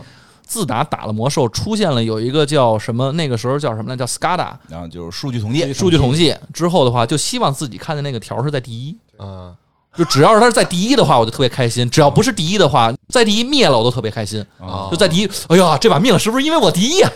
[0.48, 3.98] 自打打了魔兽，出现了有一个叫什么，那个时候叫什么呢？
[3.98, 8.98] 叫 SCADA 然后就是数据统计，数据统计之后的话，就希望自己看的那个条是在第一。
[9.18, 9.54] 啊，
[9.96, 14.40] 就只要是他是在第一的话，我就特别开心；只要不是第一的话，在第一灭了我都特别开心。
[14.60, 17.12] 啊就在第一，哎呀，这把灭了是不是因为我第一呀、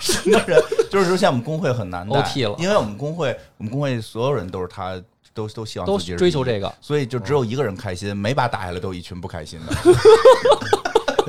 [0.00, 0.62] 什么人？
[0.90, 4.94] 就是说，像我们工会很难带 OT 了因为我们工会，我们工会所有人都是他，
[5.34, 6.72] 都都希望追求这个。
[6.80, 9.74] 所以就只有一个人开心，每把打下来都有一群不开心的。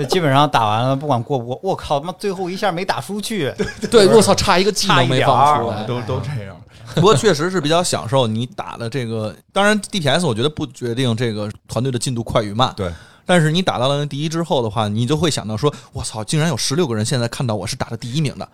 [0.04, 3.54] 对，基本上打完了，不管过不过，我靠，他妈最后一下没打出去，
[3.92, 5.84] 对，我操，差一个技能没放出来。
[5.84, 6.56] 都都这样。
[6.96, 12.92] 不过确实是比较享受你打的这个，当然 DPS 我觉得不决定这个团队的进度快与慢，对，
[13.26, 18.50] 但是你打到了第一之后的话，你就会想到说，我操，竟然有十六个人现在看到我是打的第一名的，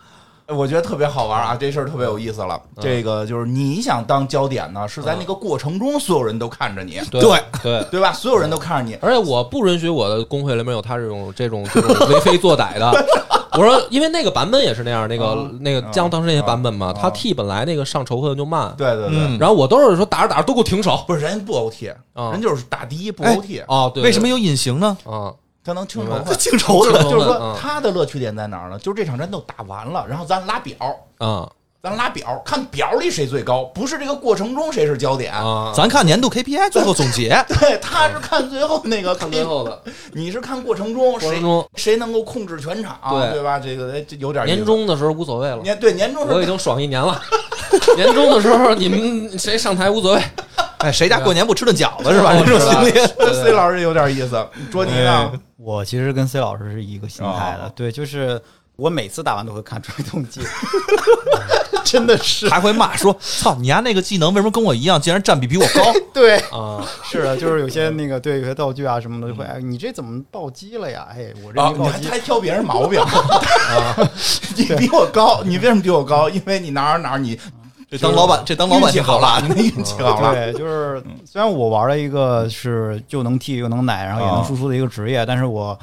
[0.48, 2.60] 我觉得特别好玩啊，这事儿特别有意思了。
[2.78, 8.14] 嗯这个就是你想当焦点呢，是在那个过程中，所有人都看着你，对对对，对吧？
[8.14, 8.98] 所有人都看着你。
[9.02, 12.92] 而且我不允许我的工会里面有他这种这种这种为非作歹的。
[13.58, 21.04] 我说，因为那个版本也是那样，那个嗯那个江当时那些版本嘛，嗯他 T 本来那个上仇恨就慢，对对对，嗯然后我都是说打着打着都给我停手。
[21.08, 24.98] 不是人不 OT，啊人就是打第一不哎 OT，哦，对，为什么有隐形呢？
[25.06, 25.32] 啊？
[25.66, 26.38] 他能清明白仇恨。
[26.38, 28.80] 清仇的就是说嗯他的乐趣点在哪儿呢？
[28.80, 30.78] 就是这场战斗打完了，然后咱拉表，
[31.18, 31.52] 啊
[31.86, 35.32] 咱拉表，看表里谁最高，不是这个过程中谁是焦点。
[35.32, 35.72] 啊！
[35.76, 39.80] 咱看年度 KPI 最后总结，对，他是看最后那个 看最后的
[40.14, 43.60] 你是看过程中谁中，谁能够控制全场，对对吧？
[43.60, 47.22] 这个有点年终的时候无所谓了，年对年终是我已经爽一年了。
[47.96, 50.22] 年终的时候你们谁上台无所谓，
[50.80, 52.34] 哎，谁家过年不吃顿饺子是吧？
[52.36, 55.32] 我这种心理， 对 C 老师有点意思，卓尼呢？
[55.58, 58.42] 我其实跟 C 老师是一个心态的，哦对，就是
[58.76, 60.42] 我每次打完都会看追踪记，
[61.84, 65.94] 真的是，还会骂说：“操，你家那个技能为什么跟我一样，竟然占比比我高？
[66.14, 71.08] 对，啊，是的，就是有些那个对有些道具啊什么的，就会哎，你这怎么暴击了呀？
[71.12, 72.00] 哎，我这啊，没暴击。
[72.02, 73.00] 你还还，挑别人毛病？
[73.02, 74.10] 啊，
[74.58, 76.30] 你比我高，你为什么比我高？
[76.30, 77.40] 因为你哪儿哪儿你？”
[77.88, 80.34] 这当老板，这当老板运气好了，你那运气好了。
[80.34, 85.78] 对，就是虽然我玩了一个是又能替又能奶，然后也能输出的一个职业，但是我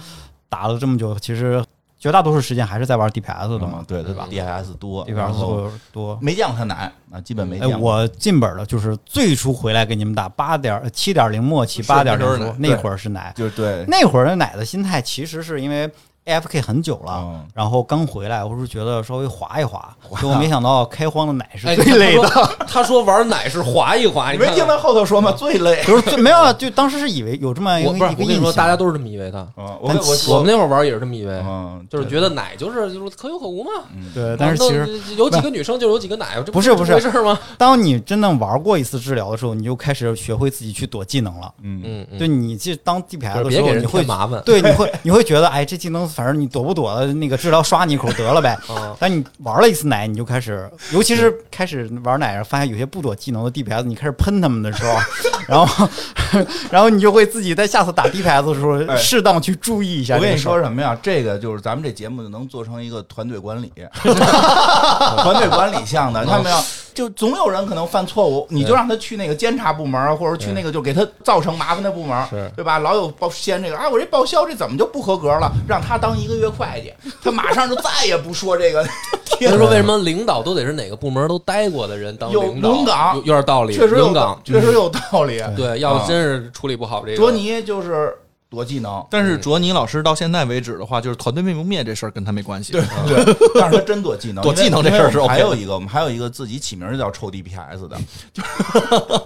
[0.49, 1.65] 打了这么久，其实
[2.03, 6.19] 绝大多数时间还是在玩 DPS 的嘛嗯，对对吧？DPS 多然，DPS 后多。
[6.21, 7.93] 没见过他奶啊，基本没哎，见过。
[7.93, 15.89] 我进本了就是最初回来给你们打八点七点零末期八点零那会儿是奶，就是对，那会儿的奶的心态其实是因为
[16.25, 22.29] AFK 很久了，嗯然后刚回来，我是觉得稍微滑一滑，结果没想到开荒的奶是哎，最累的。
[22.29, 25.33] 他 说他说玩奶是滑一滑，看你没听他后头说吗？
[25.33, 25.83] 最累。
[25.87, 29.49] 就是最没有啊，就当时是以为有这么一个我不是一个印我跟你说，大家象，都是这么以为的。
[29.57, 33.71] 嗯，我但我我们那会儿玩也是这么以为，嗯，就是觉得奶就是就是可有可无嘛。
[34.15, 37.37] 对，但是其实实有几个女生就有几个奶，这不是不是回事儿吗？
[37.59, 41.53] 当你真的玩过一次治疗的时候，你就开始学会自己去躲技能了。
[41.63, 44.41] 嗯嗯，嗯对，你去当 DPS 的时候，你会添麻烦。
[44.45, 48.51] 对，你会你会觉得，哎，这技能反正你躲不躲的，那个治疗刷你一口得了呗。
[48.69, 54.97] 啊， 但你玩了一次奶，你就开始，尤其是开始玩奶，发现有些不躲技能的 DPS，你开始喷他们的时候，
[55.49, 55.89] 然后
[56.71, 60.17] 然后你就会自己在下次打 DPS 的时候，哎适当去注意一下。
[60.17, 60.97] 我跟你说，什么呀？
[61.03, 63.73] 这个就是咱们这节目能做成一个团队管理，
[64.03, 66.57] 团队管理项的，看到没有？
[66.95, 72.79] 就总有人可能犯错误，你就让他去那个监察部门啊，或者去那个就给他造成麻烦的部门，对吧？
[72.79, 75.51] 老有报先这个啊，我这报销这怎么就不合格了？
[75.69, 78.85] 让他当一个月会计， 他马上就再也不说这个。
[79.25, 83.15] 所以说为什么领导都得是哪个部门都待过的人当有领导？
[83.17, 84.13] 有有点道理，确实有
[84.45, 85.43] 确实有道理。
[85.57, 88.15] 对，要啊真是处理不好这个，卓尼就是
[88.53, 92.71] 躲技能，但是卓尼老师到现在为止的话，就是团队灭不灭这事儿跟他没关系。
[92.71, 93.25] 对对，
[93.59, 97.99] 但是他真躲技能， 躲技能这事儿是还有一个，我们还有一个自己起名儿叫臭 DPS 的，
[98.35, 99.23] 就 是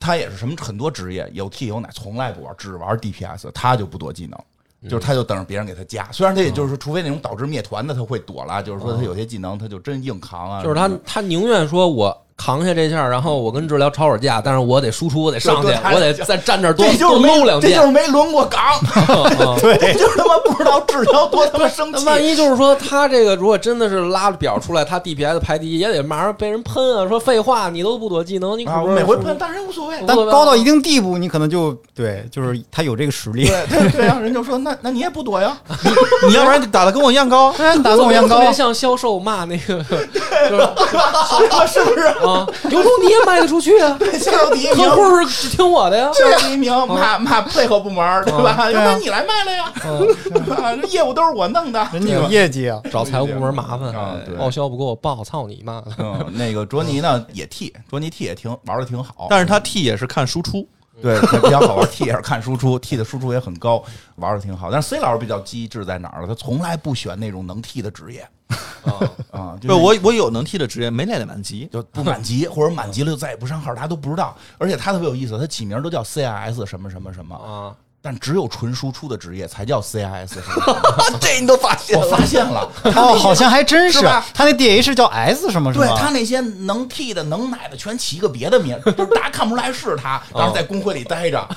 [0.00, 4.38] 他也是什么很多职业有 T 有奶，从来不玩，只玩 DPS，他就不躲技能。
[4.86, 10.62] 就是他就等着别人给他加，虽然他也就是说，除非那种导致灭团的他会躲了，就是说他有些技能他就真硬扛啊。
[10.62, 17.94] 就是他他宁愿说我扛下这下，然后我跟治疗吵会儿架，但是我得输出，我得上去我得再站这儿多这就是多没搂两剑这就是。
[17.94, 18.60] 没轮过岗，
[19.62, 22.04] 对这就是他妈不知道治疗多他妈生气。
[22.04, 27.06] 万一就是说他这个如果真的是拉了表出来，他 DPS 排第一，也得马上被人喷啊！
[27.08, 29.96] 说废话，你都不躲技能，你可啊，不每回喷，但是无所谓。
[30.06, 33.46] 但高到一定地步，你可能就对，就是他有这个实力。
[33.46, 35.56] 对对对啊，人就说那那你也不躲呀？
[36.26, 42.12] 你要不然你打的跟我一样高，你，打跟我一样高特别，像销售骂那个，就是是不是？
[42.26, 46.10] 啊，有种你也卖得出去啊，销售第一名，客户是只听我的呀。
[46.12, 48.70] 销售第一名，骂骂配合部门，对吧？
[48.70, 49.72] 要不然你来卖了呀？
[50.80, 51.86] 这业务都是我弄的。
[51.92, 52.80] 人家有业绩啊。
[52.90, 55.82] 找财务部门麻烦啊报销不给我报，操你妈！
[55.98, 60.66] 嗯，那个卓尼呢也替卓尼替也挺玩的挺好，但是他替也是看输出。
[61.02, 61.88] 对他比较好玩。
[61.90, 63.82] T 也是看输出，T 的输出也很高，
[64.16, 64.70] 玩的挺好。
[64.70, 66.26] 但是 C 老师比较机智在哪儿了？
[66.26, 68.26] 他从来不选那种能 T 的职业
[69.30, 71.68] 啊，就不，我我有能 T 的职业，没练满级。
[71.72, 74.36] 就不满级，或者满级了就再也不上号，大家都不知道。
[74.58, 77.74] 而且他特别有意思，他起名都叫 CIS 什么什么什么，啊，
[78.06, 80.34] 但只有纯输出的职业才叫 CIS。
[81.18, 81.98] 这你都发现？
[81.98, 84.02] 我发现了， 哦，好像还真是
[84.34, 90.20] 他那 DH 叫 S 什么什么，对他那些能替的、能奶的，全起一个别的名， 就是大家看不出来是他。
[90.34, 91.48] 然后在工会里待着，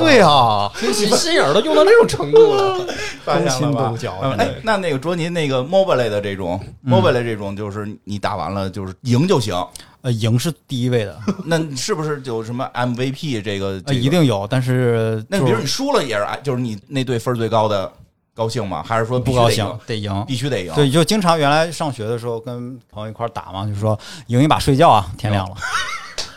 [0.00, 2.84] 对啊，心心眼儿都用到这种程度了。
[3.24, 9.54] 发现勾心了吧斗角嗯哎，那那个卓尼那个 MOBA 类的这种 MOBA 类这种，就是你打完了就是赢就行。
[10.02, 13.80] 呃，赢是第一位的， 那是不是有什么 MVP 这个？
[13.80, 14.08] 这一。
[14.08, 17.90] 定有，但是那比如你输了也是，就是你那队分儿最高的
[18.34, 18.82] 高兴吗？
[18.82, 20.24] 还是说不高兴，得赢。
[20.26, 20.74] 必须得赢？
[20.74, 25.56] 对，就经常原来上学的时候跟朋友一块打嘛，就说赢一把睡觉啊，天亮了，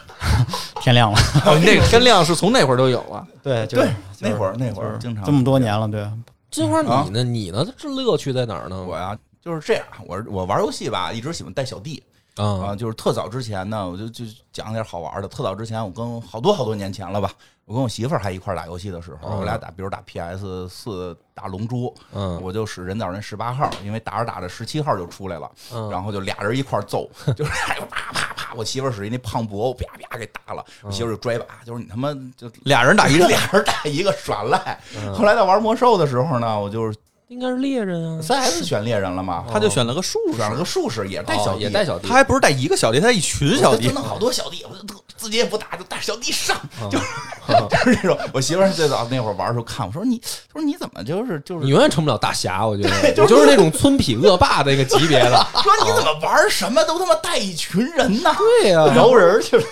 [0.81, 1.17] 天亮了。
[1.45, 3.27] 哦，那个天亮是从那会儿就有了。
[3.41, 6.07] 对，就是对，那会儿那会儿经常这么多年了，对，
[6.51, 7.23] 金花，啊你呢？
[7.23, 7.65] 你呢？
[7.75, 8.83] 这乐趣在哪儿呢？
[8.83, 12.01] 我呀就是这样，我我玩游戏吧，一直喜欢带小弟。
[12.35, 12.67] 啊。
[12.67, 15.27] 啊，就是特早之前呢，我就就讲点好玩的。
[15.27, 17.31] 特早之前，我跟好多好多年前了吧，
[17.65, 22.39] 我跟我媳妇儿还一块儿打游戏的时候，嗯我俩打，比如打 PS 四、打龙珠，嗯。
[22.41, 25.89] 我就使人造人十八号，因为打着打着十七号就出来了，嗯。
[25.89, 34.79] 然后就俩人一块儿揍，就是哎呦啪啪啪，我媳妇儿使一那胖布偶啪啪给打了，我媳妇儿就拽把，就是你他妈就俩人打一个， 俩人打一个耍赖。
[34.97, 35.13] 嗯。
[35.13, 40.37] 后来在玩魔兽的时候呢，我就是应该是猎人啊，三 S 选猎人了嘛，他就选了个术士。
[40.37, 42.07] 选，了个术士，也带小也带小弟。
[42.07, 43.87] 他，还不是带一个小弟，他带一群小弟。
[43.87, 43.93] 就。
[43.93, 46.99] 弄好多小弟，我就特自己也不打，就带小弟上，啊就
[47.67, 48.15] 就是这种。
[48.31, 55.47] 我媳妇儿最早那会儿玩的时候看我说你，她说你怎么就是就是你永远成不了大侠，我觉得，你就是那种村痞恶霸那个级别的。
[55.63, 58.35] 说你怎么玩什么都他妈带一群人呢？
[58.61, 59.63] 对呀， 摇人去了。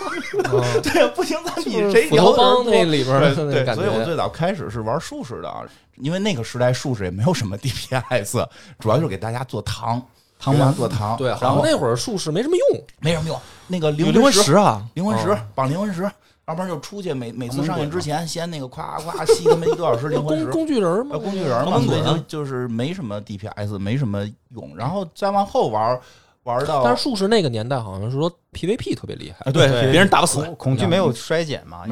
[0.82, 4.04] 对呀，不行，咱比谁摇人头帮那里边对，所以我。
[4.04, 5.62] 最早开始是玩术士的啊，
[5.98, 8.46] 因为那个时代术士也没有什么 DPS，
[8.80, 10.02] 主要就是给大家做糖。
[10.44, 12.82] 糖做糖，对，然后那会儿术士没什么用。
[13.00, 13.40] 没什么用。
[13.68, 16.02] 那个灵有灵魂石石啊，灵魂石哦绑灵魂石，
[16.48, 20.54] 要不然就出去每每次上映之前先那个夸夸吸他们一个多小时灵魂 石工。
[20.54, 24.76] 工具人嘛呃，，工具人嘛，狂所以就就是没什么 DPS，没什么用。
[24.76, 25.98] 然后再往后玩，
[26.44, 30.42] 玩到但是术士那个年代好像是说 PVP 特别厉害啊，对，对别人打不死。
[30.42, 31.86] 恐恐惧没有衰减嘛？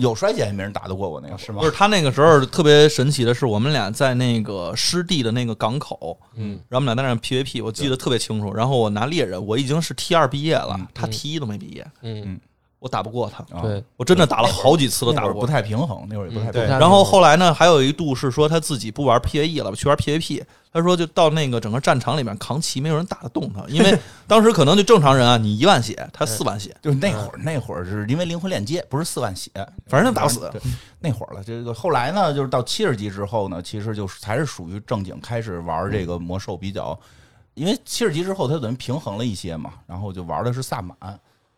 [0.00, 1.70] 有衰减也没人打得过我那个是吗就？
[1.70, 8.52] 是他那个时候特别神奇的是，我们俩在那个湿地的那个港口，嗯，然后我们俩在那儿 PVP，我记得特别清楚。
[8.52, 12.38] 然后我拿猎人，我已经是 T 二毕业了，他 T 一都没毕业，嗯，
[12.84, 13.42] 我打不过他。
[13.56, 15.46] 啊对，我真的打了好几次都打不过不。
[15.46, 16.78] 太平衡，那会儿也不太平衡。
[16.78, 20.42] 然后后来呢，还有一度是说他自己不玩 PVE 了，去玩 PVP。
[20.70, 29.50] 他说就到那个整个战场里面扛旗，没有人打得动他，因为 当时可能就正常人啊，你一万血，他四万血，就是那会儿，那会儿是因为灵魂链接，不是四万血，
[29.86, 30.50] 反正就打不死。
[30.98, 31.44] 那会儿了。
[31.44, 36.98] 这个后来呢，就是到七十级之后呢，其实就是才是属于正经开始玩这个魔兽比较，
[37.54, 40.96] 因为七十级之后他等于平衡了一些嘛，然后就玩的是萨满，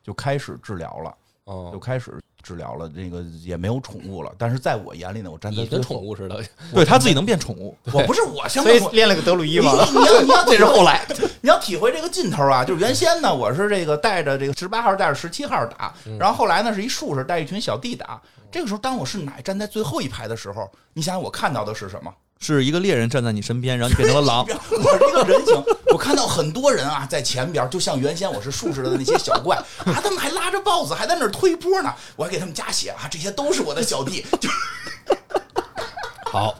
[0.06, 1.10] 就开始治疗了，
[1.44, 2.88] 哦就哦，开始治疗了。
[2.94, 6.40] 这个也没有宠物了，但是在我眼里呢，我站在你跟后宠物似的，
[6.72, 9.72] 对 他自己能变宠物，我不是我相所以当练了个德鲁伊你嘛。
[9.84, 11.04] 你要你要 这是后来。
[11.40, 18.20] 你要体会这个劲头啊，就是原先呢，我是这个带着这个十八号带着十七号打，然后后来呢是一术士带一群小弟打。
[18.50, 22.12] 这个时候，当我是奶站在最后一排的时候，你想想我看到的是什么？
[22.38, 24.46] 是一个猎人站在你身边，然后你变成了狼。
[24.70, 31.92] 我是一个人形，我看到很多人啊在前边，就像原先我是术士的那些小怪啊，他们还拉着豹子，还在那儿推波呢。
[32.14, 34.24] 我还给他们加血啊，这些都是我的小弟。
[34.40, 34.48] 就
[36.26, 36.54] 好，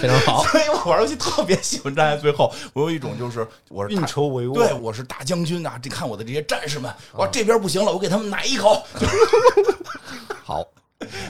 [0.00, 0.44] 非常好。
[0.44, 5.78] 所以我玩游戏特别喜欢站在最后，我有一种就是我是运筹帷幄，对，我是大将军啊！
[5.82, 8.84] 这看我的这些战士们，我这边不行了，我给他们奶一口。
[10.44, 10.62] 好，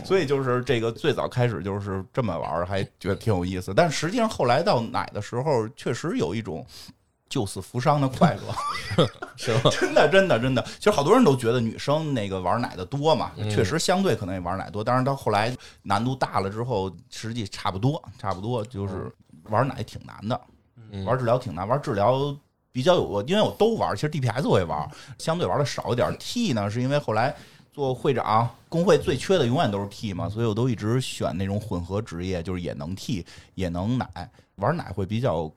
[0.04, 3.74] 所以就是这个最早开始就是这么玩儿，还觉得挺有意思。
[3.74, 6.64] 但实际上后来到奶的时候，确实有一种
[7.28, 9.68] 救死扶伤的快乐， 是吧？
[9.78, 10.62] 真的，真的，真的。
[10.78, 14.82] 其实好多人都觉得女生那个玩奶的多嘛，确实相对可能也玩奶多。
[14.82, 19.12] 但是到后来难度大了之后，实际差不多，差不多就是
[19.50, 20.40] 玩奶挺难的，
[20.90, 22.34] 嗯玩治疗挺难，玩治疗。
[22.70, 26.14] 比较有我，因为我都玩，其实 DPS 我也玩，相对玩的少一点。
[26.16, 27.34] T 呢，是因为后来
[27.78, 35.48] 做会长，工会最缺的永远都是 T 嘛，所以我都一直选那种混合职业，就是也能 T 也能奶，玩奶会比较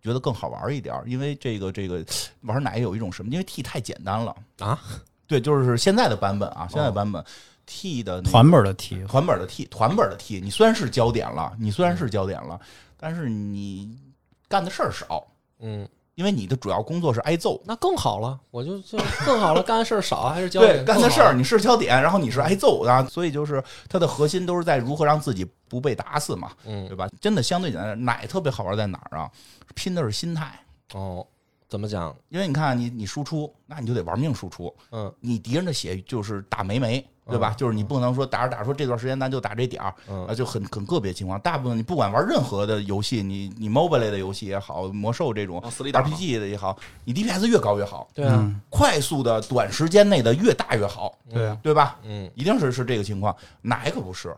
[0.00, 2.06] 觉得更好玩一点，因为这个这个
[2.42, 4.80] 玩奶有一种什么，因为 T 太简单了啊，
[5.26, 7.24] 对，就是现在的版本啊，现在版本
[7.66, 12.60] T 的团本的 T，团本的 T 团本的 T，你虽然是焦点了，你虽然是焦点了，
[12.96, 13.98] 但是你
[14.46, 15.26] 干的事儿少，
[15.58, 17.60] 嗯，因为你的主要工作是挨揍。
[17.64, 27.08] 那更好了，我就就更好了，干的事儿少还是焦对，点干的事儿你是焦点，然后你是挨揍的，所以就是它的核心都是在如何让自己不被打死嘛，嗯对吧？
[27.20, 29.30] 真的相对简单，奶特别好玩在哪儿啊？
[29.74, 30.58] 拼的是心态，
[30.92, 31.26] 哦，
[31.68, 32.14] 怎么讲？
[32.28, 37.54] 因为你看你你输出，那你就得玩命输出，嗯你敌人的血就是打没没，对吧？
[37.56, 41.40] 就是你不能说打着打着说这段时间咱就打这点儿，嗯啊，就很很个别情况。
[41.40, 51.98] 大部分你不管玩任何的游戏，你你 MOBA 类的游戏也好，魔兽这种 RPG 的也好，你 DPS 越高越好，对啊，嗯，快速的短时间内的越大越好，对啊，对吧？
[52.04, 53.34] 嗯一定是是这个情况。
[53.62, 54.34] 哪一个不是，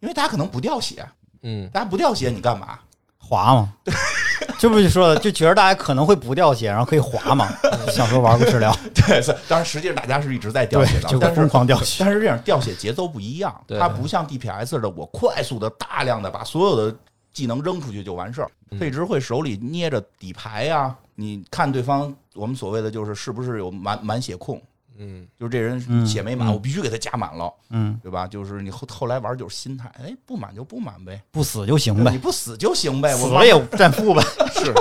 [0.00, 1.06] 因为大家可能不掉血，
[1.42, 2.78] 嗯，大家不掉血你干嘛？
[3.26, 3.72] 滑嘛，
[4.58, 7.48] 这不就说了，就觉得大家可能会不掉血，然后可以滑嘛，
[7.90, 13.78] 想说玩个治疗，对，是当然实际上大家是一直在掉血，的，就但是疯狂掉血，但是这样掉血节奏不一样，对。
[13.78, 16.96] 它不像 DPS 似的，我快速的大量的把所有的
[17.32, 18.50] 技能扔出去就完事儿。
[18.70, 18.78] 嗯。
[18.78, 24.60] 他一直会手里捏着底牌呀、你看对方我们所谓的就是是不是有满满血控，
[24.98, 25.26] 嗯。
[25.38, 26.52] 就是这人嗯血没满，嗯。
[26.52, 28.26] 我必须给他加满了，嗯，对吧？
[28.26, 32.10] 就是你后后来玩就是心态，哎，不满就不满呗，不死就行呗。
[32.12, 34.22] 你，不死就行呗，我死了也占负呗，
[34.54, 34.72] 是。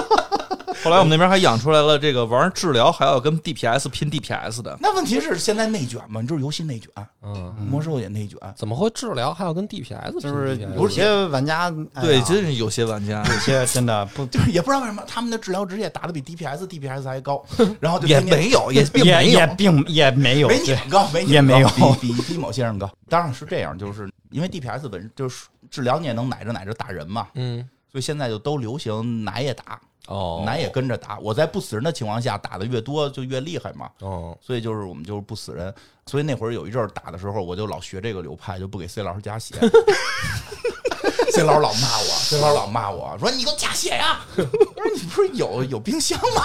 [0.84, 6.22] 后来我们那边还养出来了这个玩治疗还要跟 DPS 拼 DPS 的，那问题是现在内卷嘛？
[6.22, 6.90] 你知道游戏内卷，
[7.22, 13.24] 嗯，魔兽也内卷，怎么会治疗还要跟 DPS 拼就是有些玩家，哎对，呀真是有些玩家。
[13.24, 17.44] 有些真的不 就是也不知道为什么他们的治疗职业打的比 DPS DPS 还高，
[17.80, 19.40] 然后也没有，也 并也没有。
[19.40, 19.48] 也。
[19.58, 21.68] 并也没有，没你们高，没你也没有。
[21.70, 22.90] 们高比比比某些人高。
[23.08, 27.68] 当然是这样，就是因为 DPS 本身就是治疗，你也能奶着奶着打人嘛，嗯。
[27.92, 31.18] 所以现在就都流行奶也打，哦，男也跟着打。
[31.20, 35.74] 我在不死人的情况下打的越多就越厉害嘛，哦所以就是我们就是不死人。
[36.06, 39.56] 所以那会儿有一阵儿打的时候，我就老学这个流派，就不给 C 老师加血。
[41.32, 46.42] C 老师老骂我， C 老师老骂我说：“你给我加血呀！” 我说：“你不是有有冰箱吗？”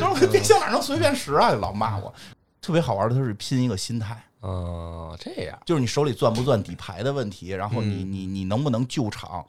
[0.00, 2.12] 他说：“冰箱哪能随便使啊？”老骂我。
[2.60, 9.44] 特别好玩的，它是拼一个心态，嗯，这样，就是你手里攥不攥底牌的问题，然后你你你能不能救场？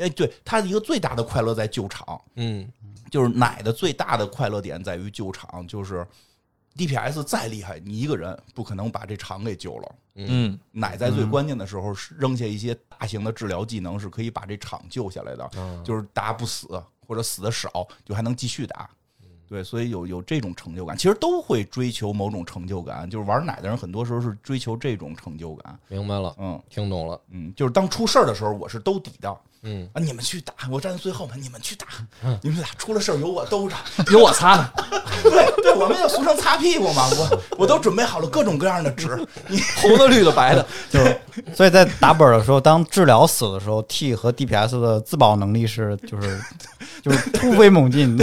[0.00, 2.70] 哎，对，他一个最大的快乐在救场，嗯
[3.10, 6.06] 就是奶的最大的快乐点在于救场，就是
[6.76, 9.94] DPS 再厉害，你一个人不可能把这场给救了。
[10.14, 16.68] 嗯，奶在最关键的时候扔下一些大型的治疗技能，是可以把这场救下来的，嗯就是大家不死
[17.06, 18.88] 或者死的少，就还能继续打。
[19.50, 23.10] 对，所以有有这种成就感，其实都会追求某种成就感。
[23.10, 25.76] 就是玩奶的人，很多时候是追求这种成就感。
[25.88, 29.36] 明白了，嗯听懂了，嗯，就是当出事儿的时候，我是兜底的。
[29.62, 31.86] 嗯，啊，你们去打，我站在最后面，你们去打，
[32.40, 33.76] 你们去打，出了事儿有我兜着。
[34.10, 34.72] 有我擦的，
[35.22, 41.20] 对对，我们就俗称擦屁股嘛，我我都准备好了各种各样的纸，你 红的、绿的、白的， 就是，
[41.54, 46.40] 所以在打本的时候，当治疗死的时候，T 和 DPS 的自保能力是就是
[47.02, 48.16] 就是突飞猛进。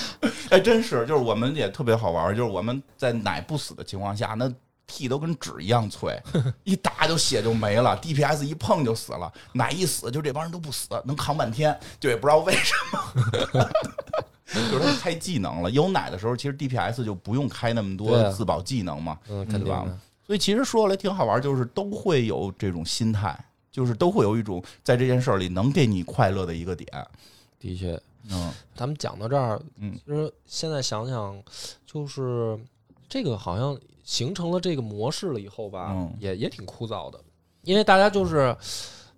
[0.50, 4.52] 哎，真是，就是我们也特别好玩，就是我们在奶不死的情况下，那
[4.86, 6.20] T 都跟纸一样脆，
[6.64, 13.70] 一打就血就没了，DPS 一碰就死了，奶一死就这帮人都不死，能扛半天，就也不知道为什么。
[14.70, 19.86] 就是他们开技能了，有奶的时候，其实 DPS 就不用开那么多自保技能嘛，嗯，肯定对吧，
[20.26, 23.34] 所以其实说来挺好玩，就是都会有这种心态，
[23.70, 26.86] 就是都会有一种在这件事儿里能给你快乐的一个点。
[27.58, 27.98] 的确，
[28.30, 31.42] 嗯咱们讲到这儿，嗯其实现在想想，
[31.84, 32.58] 就是
[33.08, 37.20] 这个好像形成了这个模式了以后吧，嗯也也挺枯燥的。
[37.62, 38.56] 因为大家就是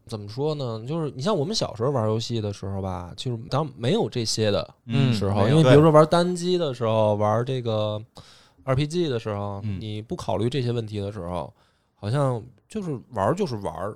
[0.06, 0.84] 怎么说呢？
[0.86, 8.02] 就是你像我们小时候玩游戏的时候吧，就是当没有这些的嗯时候，因为比如说玩单机的时候，玩这个
[8.64, 11.52] RPG 的时候，嗯你不考虑这些问题的时候，
[11.94, 13.94] 好像就是玩就是玩。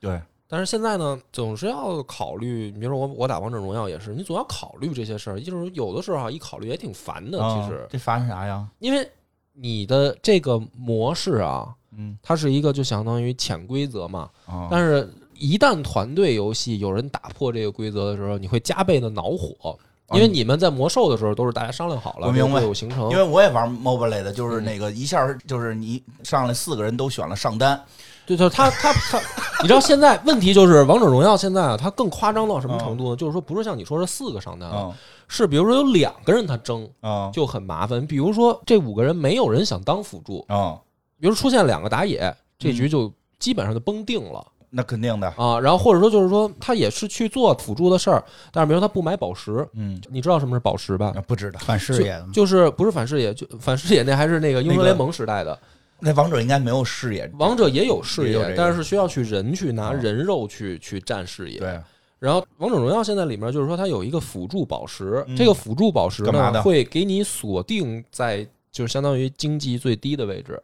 [0.00, 0.20] 对，
[0.52, 7.42] 但是现在呢，总是要考虑，比如说我我打王者荣耀也是，你总要考虑这些事儿，就是有的时候啊，一考虑也挺烦的。
[7.42, 8.68] 啊其实，这烦啥呀？
[8.78, 9.10] 因为
[9.54, 19.78] 你的这个模式啊，嗯它是一个就相当于潜规则嘛，啊，但是，一旦团队游戏有人打破这个规则的时候，你会加倍的恼火，
[20.12, 23.16] 因为你们在魔兽的时候都是大家商量好了，我明白队伍形成因。
[23.16, 27.82] 为我也玩 MOBA 类的，就是嗯那个一下就是你上来四个人都选了上单，
[28.26, 29.18] 对，就是他他他，
[29.62, 33.16] 你知道现在问题就是王者荣耀现在啊，它更夸张到什么程度呢？
[33.16, 34.94] 就是说不是像你说的四个上单啊，嗯
[35.28, 38.06] 是比如说有两个人他争啊就很麻烦。
[38.06, 40.78] 比如说这五个人没有人想当辅助，啊，
[41.18, 44.46] 比如出现两个打野，这局就基本上就崩定了。
[44.74, 51.12] 那肯定的，啊，然后或者说就是说他也是去做辅助的事儿，但是比如说他不买宝石，嗯，你知道什么是宝石吧？
[51.16, 51.60] 啊不知道。
[51.62, 55.58] 反视野就是不是反视野，就反视野那还是那个英雄联盟时代的，
[56.04, 61.60] 那王者应该没有视野，王者也有视野但是需要去人去拿嗯人肉去去占视野。
[61.60, 61.80] 对，
[62.18, 70.60] 然后王者荣耀现在里面就是说它有一个辅助宝石，嗯这个辅助宝石呢会给你锁定在就是相当于经济最低的位置。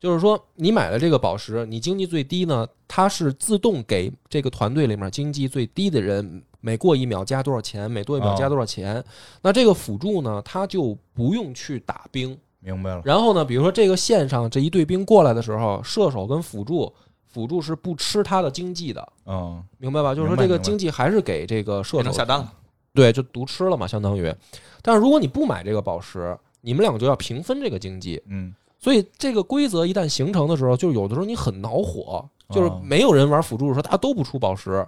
[0.00, 9.04] 就是说，你买了这个宝石，你经济最低呢，它是自动给这个团队里面经济最低的人每过一秒加多少钱，每多一秒哦加多少钱。
[9.42, 13.02] 那这个辅助呢，他就不用去打兵，明白了。
[13.04, 16.92] 然后呢，比如说这个线上这一队兵过来的时候，射手跟辅助，
[17.26, 20.14] 辅助是不吃他的经济的，嗯明白吧？
[20.14, 22.52] 就是说这个经济还是给这个射手下单了。
[22.94, 24.34] 对，就独吃了嘛，相当于。
[24.80, 28.22] 但是如果你不买这个宝石，你们两个就要平分这个经济。
[28.26, 34.84] 嗯所以这个规则一旦形成的时候，就有的时候你很恼火，就是哦没有人玩辅助的时候，大家都不出宝石，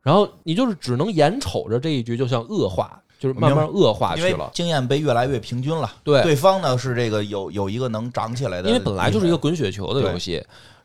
[0.00, 4.50] 然后你就是只能眼瞅着这一局就像恶化，就是慢慢恶化去了。
[4.52, 5.90] 经验被越来越平均了。
[6.04, 10.44] 对对方呢是这个有有一个能长起来的，因为本来就是一个滚雪球的游戏。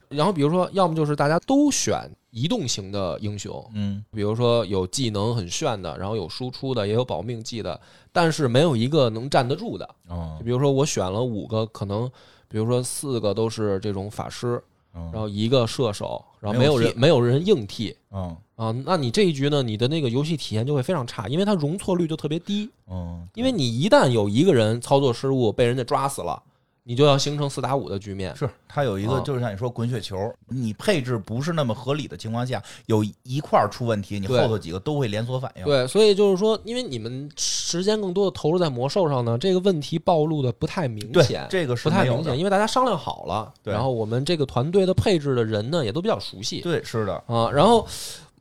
[0.10, 1.98] 然后比如说，要么就是大家都选
[2.32, 7.80] 移动型的英雄，嗯比如说有技能很炫的，然后有输出的，也有保命技的，
[8.12, 9.90] 但是没有一个能站得住的。
[10.10, 12.12] 哦就比如说我选了五个，可能
[12.50, 14.62] 比如说四个都是这种法师，
[14.94, 18.36] 嗯然后一个射手，然后没有人没有人硬替嗯。
[18.58, 26.44] 啊，那你这一局呢，你的那个游戏体验就会非常差，因为它容错率就特别低，嗯，因为你一旦有一个人操作失误被人家抓死了，
[26.84, 28.36] 你就要形成四打五的局面。
[28.36, 35.64] 是它有一个啊就是像你说滚雪球，你配置不是那么合理的情况下，有一块儿出问题，你后头几个都会连锁反应。
[35.64, 47.88] 对，所以就是说，因为你们时间更多的投入在魔兽上呢，这个问题暴露的不太明对显，这个是不太明显，因为大家商量好了，对然后我们这个团队的配置的人呢也都比较熟悉对，是的，啊，然后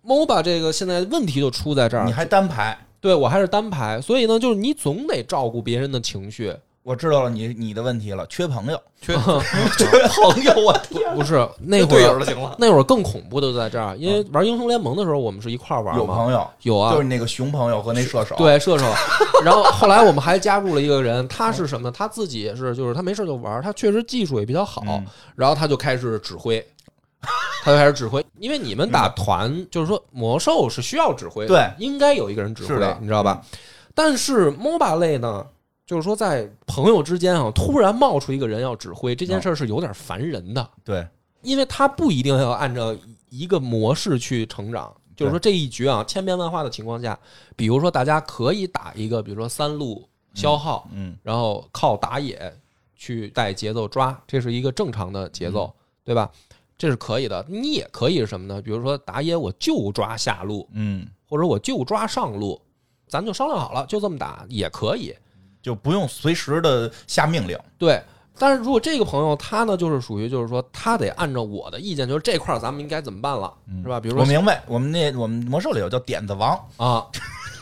[0.05, 2.78] MOBA 这个现在问题就出在这儿，你还单排。
[3.03, 6.55] 对我还是单排，所以呢，就是你总得照顾别人的情绪，
[6.91, 9.14] 我知道了你你的问题了，缺朋友，缺
[9.78, 12.57] 缺朋友，我 天，不是那会儿就行了。
[12.59, 18.93] 那会儿更恐怖的就在这儿，因为玩英雄联盟的时候我们是一块儿玩，有朋友，有啊就是，那个熊朋友和那射手。，对射手，
[19.45, 21.93] 然后后来我们还加入了一个人，他是什么？
[21.93, 26.61] 他自己也是，就是他没事就玩，他确实技术也比较好，嗯然后他就开始指挥，
[27.62, 33.41] 他就开始指挥，因为你们打团，就是说魔兽是需要指挥的，对应该有一个人指挥，你知道吧？
[33.95, 35.45] 但是 MOBA 类呢，
[35.91, 41.05] 就是说在朋友之间啊，突然冒出一个人要指挥这件事儿是有点烦人的，对，
[41.43, 42.97] 因为他不一定要按照
[43.28, 44.95] 一个模式去成长。
[45.16, 47.18] 就是说这一局啊，千变万化的情况下，
[47.57, 52.57] 比如说大家可以打一个，比如说三路消耗，嗯然后靠打野
[52.95, 55.74] 去带节奏抓，这是一个正常的节奏，
[56.05, 56.30] 对吧？
[56.78, 57.45] 这是可以的。
[57.49, 58.62] 你也可以是什么呢？
[58.62, 62.62] 比如说打野我就抓下路，嗯，或者我就抓上路，
[63.09, 65.12] 咱就商量好了，就这么打也可以。
[65.62, 67.58] 就不用随时的下命令。
[67.78, 68.02] 对，
[68.38, 73.52] 但是如果这个朋友他呢，就是属于就是说他得按照我的意见，就是这块儿咱们应该怎么办了，
[73.82, 74.00] 是吧？
[74.00, 77.04] 比如说我明白，我们那我们魔兽里有叫点子王，啊，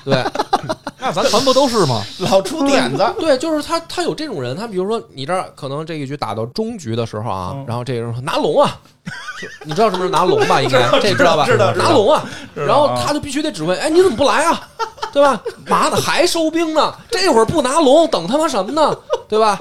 [0.04, 0.24] 对，
[1.00, 2.02] 那咱团不都是吗？
[2.18, 3.04] 老出点子。
[3.18, 8.80] 对，就是他，他有这种人，他比如说你这儿可能这一局打到中局的时候啊，嗯然后这个人说拿龙啊，
[9.64, 10.62] 你知道什么是拿龙吧？
[10.62, 11.44] 应该这知道吧？
[11.46, 12.24] 知道拿龙啊，
[12.54, 14.68] 然后啊他就必须得指挥，哎，你怎么不来啊？
[15.12, 15.42] 对吧？
[15.66, 18.96] 妈的，还收兵呢，这会儿不拿龙，等他妈什么呢？
[19.28, 19.58] 对吧？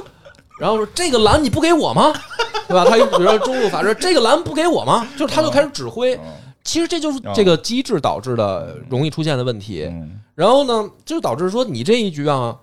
[0.59, 2.13] 然后说这个蓝你不给我吗？
[2.67, 2.85] 对吧？
[2.85, 5.07] 他比如说中路法师，这个蓝不给我吗？
[5.17, 6.15] 就是他就开始指挥。
[6.15, 6.21] 嗯
[6.63, 9.85] 其实这就是这个机制导致的容易出现的问题。
[9.89, 12.53] 嗯，然后呢，就导致说你这一局啊，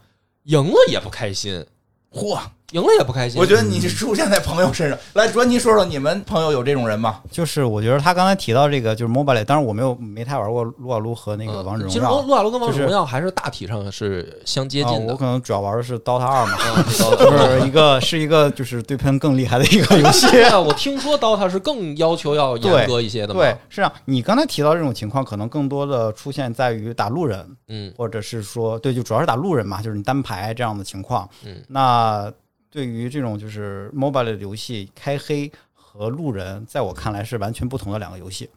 [0.42, 1.64] 赢了也不开心，
[2.12, 2.38] 嚯，
[2.74, 3.40] 赢了也不开心。
[3.40, 7.20] 我觉得你出现在朋友身上，来，卓尼说说你们朋友有这种人吗？
[7.30, 12.20] 就是我觉得他刚才提到这个就是 mobile，当然我没有没太玩过撸啊撸和那个嗯王者荣耀其实耀。
[12.22, 15.16] 撸啊撸跟王者荣耀还是大体上是相接啊近的我。
[15.16, 16.84] 可能主要玩的是 DOTA 二嘛， 嗯
[17.16, 20.28] 就是一个是一个就是对喷更厉害的一个游戏。
[20.34, 23.40] 对啊，我听说 DOTA 是更要求要严格一些的嘛。
[23.40, 23.92] 对，是这样。
[24.06, 31.28] 你刚才提到这种情况，可能更多的出现在于打路人，嗯或者是说，对，就主要是打路人嘛，就是你单排这样的情况。
[31.44, 32.32] 嗯，那
[32.74, 38.50] 对于这种就是 mobile 的游戏，开黑和路人，在我看来是完全不同的两个游戏。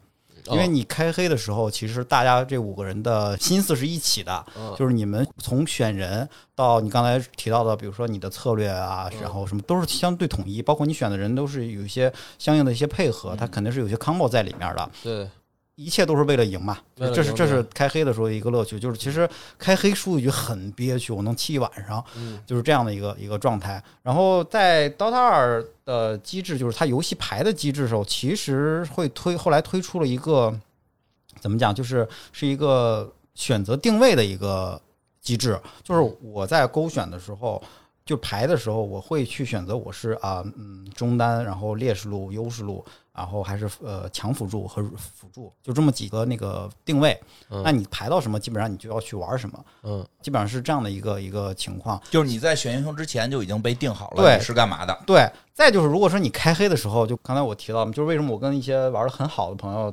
[0.50, 14.90] 因为哦你开黑的时候，其实大家这五个人的心思是一起的，嗯 就是你们从选人到你刚才提到的，比如说你的策略啊，嗯然后什么都是相对统一，包括你选的人都是有一些相应的一些配合，嗯它肯定是有些 combo 在里面的。
[15.02, 15.28] 对，
[15.80, 23.80] 一切都是为了赢嘛，这是这是开黑的时候的一个乐趣，就是其实开黑输一局很憋屈，我能气一晚上，嗯就是这样的一个一个状态。
[24.02, 30.52] 然后在 DOTA 二的机制，就是它游戏牌的机制的时候，其实会推后来推出了一个
[31.38, 34.80] 怎么讲，就是是一个选择定位的一个
[35.20, 37.62] 机制，就是我在勾选的时候。
[38.04, 42.82] 就排的时候，我会去选择我是啊嗯中单，然后劣势路、优势路，
[43.18, 47.20] 然后还是呃强辅助和辅助，就这么几个那个定位。
[47.50, 52.00] 嗯那你排到什么，基本上你就要去玩什么，嗯基本上是这样的一个一个情况。
[52.10, 54.96] 就是你在选英雄之前就已经被定好了，对你是干嘛的？
[55.04, 59.92] 对，再就是如果说你开黑的时候，就刚才我提到，就是为什么我跟一些玩的很好的朋友，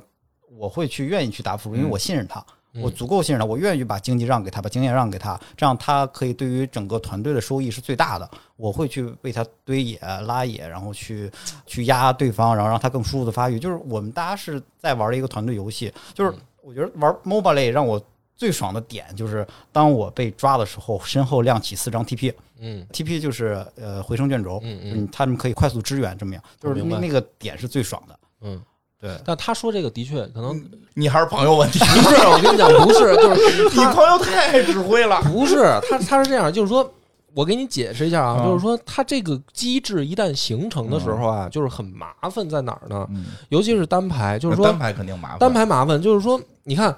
[0.56, 2.40] 我会去愿意去打辅助，因为我信任他。
[2.40, 8.30] 嗯我足够信任他，我愿意把经济让给他，把经验让给他，这样他可以对于整个团队的收益是最大的。
[8.58, 11.32] 我会去为他堆野、拉野，然后去
[11.66, 13.60] 去压对方，然后让他更舒服的发育。
[13.60, 15.94] 就是我们大家是在玩的一个团队游戏。
[16.14, 18.02] 就是我觉得玩 MOBA 类让我
[18.36, 22.34] 最爽的点，就是当我被抓的时候，身后亮起四张 TP。
[22.60, 28.20] 嗯 TP 就是呃回声卷轴，嗯他们可以快速支援，这么样，就是我明那个点是最爽的。
[28.42, 28.62] 嗯。
[29.06, 30.60] 对，但他说这个的确可能
[30.96, 35.22] 你还是朋友问题，不是，我跟你讲， 不是，就是你朋友太指挥了。
[35.22, 36.92] 不是他，他是这样，就是说，
[37.36, 43.06] 我给你解释一下啊，嗯就是说，他这个机制一旦形成的时候啊，就是很麻烦在哪儿呢？
[43.12, 46.96] 嗯，尤其是单排，就是说单排肯定麻烦，单排麻烦，就是说，你看，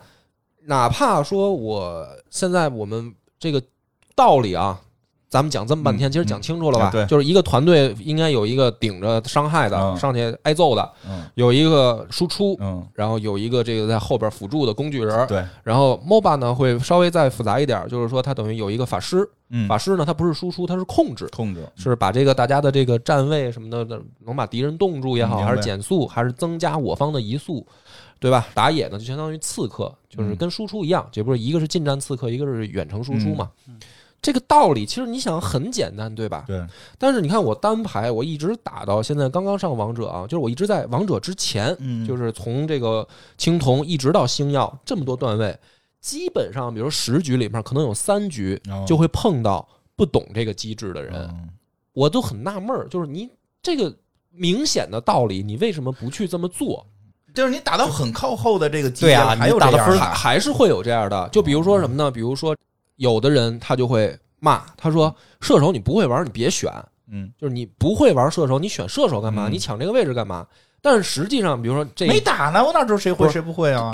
[0.66, 3.62] 哪怕说我现在我们这个
[4.16, 4.80] 道理啊。
[5.38, 6.89] 咱们讲这么半天，嗯其实讲清楚了吧？
[6.89, 7.05] 嗯对。
[7.05, 9.95] 就是一个团队应该有一个顶着伤害的，嗯。
[9.95, 11.23] 上去挨揍的，嗯。
[11.35, 21.63] 有一个输出，嗯，然后有一个这个在后边辅助的工具人，对，然后 MOBA 呢会稍微再复杂一点，就是说它等于有一个法师，嗯，法师呢它不是输出，它是控制，控制。
[21.75, 27.63] 是把这个大家的这个站位什么的，能把敌人冻住也好，还是减速，还是增加我方的移速，
[28.19, 28.47] 对吧？
[28.55, 33.49] 打野呢就相当于刺客，就是跟输出一样，这不是一个是近战刺客，一个是远程输出嘛。
[34.22, 36.43] 这个道理其实你想很简单，对吧？
[36.47, 36.65] 对，
[36.97, 42.05] 但是你看我单排，我一直打到现在刚刚上王者啊，就是我一直在王者之前，嗯。
[42.05, 43.07] 就是从这个
[43.38, 45.57] 青铜一直到星耀这么多段位，
[46.01, 48.84] 基本上比如十局里面可能有三局哦。
[48.88, 51.49] 就会碰到不懂这个机制的人，嗯
[51.93, 53.30] 我都很纳闷儿，就是你
[53.61, 53.95] 这个
[54.32, 56.86] 明显的道理，你为什么不去这么做？
[57.34, 62.09] 就是你打到很靠后的这个级别对啊了还有你打的分还是会有这样的，就比如说什么呢？
[62.09, 62.55] 比如说
[62.98, 66.72] 有的人他就会骂，他说射手你不会玩，你别选，
[67.10, 69.48] 嗯，就是你不会玩射手，你选射手干嘛？
[69.48, 70.45] 嗯你抢这个位置干嘛？
[70.82, 73.91] 但是实际上，比如说这没打呢，我哪知道谁会谁不会啊？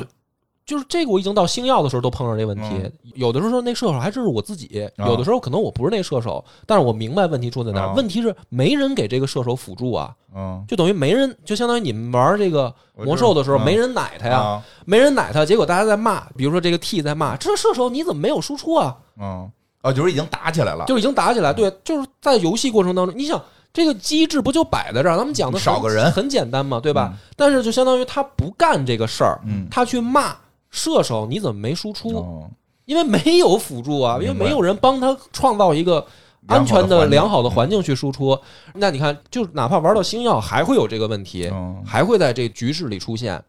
[0.66, 2.70] 就是这个，我已经到星耀的时候都碰上这问题。
[2.72, 7.88] 嗯有的时候说那射手还真是我自己，啊有的时候可能我不是那射手，但是我明白问题出在哪儿。
[7.90, 18.98] 啊问题是没人给这个射手辅助啊，嗯，就等于没人，就相当于你们玩这个魔兽的时候没人奶他呀，啊没人奶他，结果大家在骂，比如说这个 T 在骂这射手你怎么没有输出啊？
[19.20, 19.52] 嗯
[19.84, 23.40] 哦，就是已经打起来了，就已经打起来，对，就是在游戏过程当中，你想。
[23.72, 25.18] 这个机制不就摆在这儿？
[25.18, 27.12] 咱们讲的很少个人很简单嘛，对吧？
[27.36, 30.36] 但是就相当于他不干这个事儿，嗯，他去骂
[30.74, 32.10] 射手，你怎么没输出？
[32.18, 32.52] 哦
[32.86, 36.06] 因为没有辅助啊，因为没有人帮他创造一个
[36.48, 38.38] 安全的、良好的环境去输出。
[38.74, 43.42] 那你看，就哪怕玩到星耀，还会有这个问题，嗯还会在这局势里出现。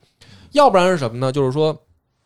[0.53, 1.33] 要不然是什么呢？
[1.33, 1.77] 就是说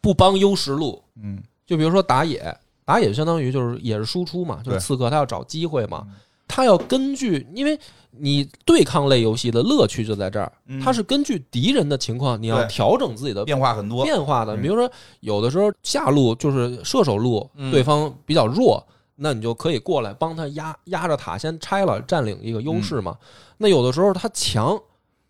[0.03, 6.07] 不帮优势路，嗯就比如说打野，打野相当于就是也是输出嘛，就是刺客他要找机会嘛，
[6.47, 7.81] 他要根据，因为
[8.11, 10.81] 你对抗类游戏的乐趣就在这儿，嗯。
[10.81, 14.57] 它是根据敌人的情况，你要调整自己的变化很多，变化的。
[14.57, 14.63] 嗯。
[14.63, 14.91] 比如说，
[15.21, 17.71] 有的时候下路就是射手路，嗯。
[17.71, 18.85] 对方比较弱，
[19.17, 23.17] 那你就可以过来帮他压压着塔先拆了，占领一个优势嘛。
[23.21, 23.27] 嗯。
[23.59, 24.81] 那有的时候他强，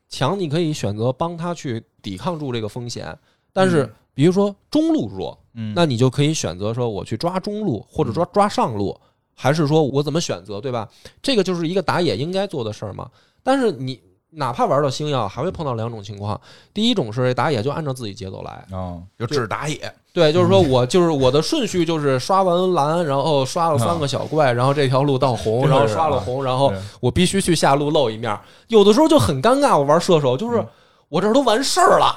[0.08, 3.18] 强你可以选择帮他去抵抗住这个风险，
[3.52, 3.92] 但是嗯。
[4.14, 8.98] 比如说中路弱，嗯，那你就可以选择说我去抓中路或者抓抓上路。
[9.40, 10.88] 还是说我怎么选择，对吧？
[11.22, 13.08] 这个就是一个打野应该做的事儿嘛。
[13.44, 16.38] 但是你哪怕玩到星耀，还会碰到两种情况。
[16.74, 28.36] 第一种是打野就按照自己节奏来，哦，就只打野，对，就是说我就是我的顺序就是刷完蓝，然后刷了三个小怪，然后这条路到红，然后刷了红，然后我必须去下路露一面。
[28.66, 30.62] 有的时候就很尴尬，我玩射手就是
[31.08, 32.14] 我这儿都完事儿了，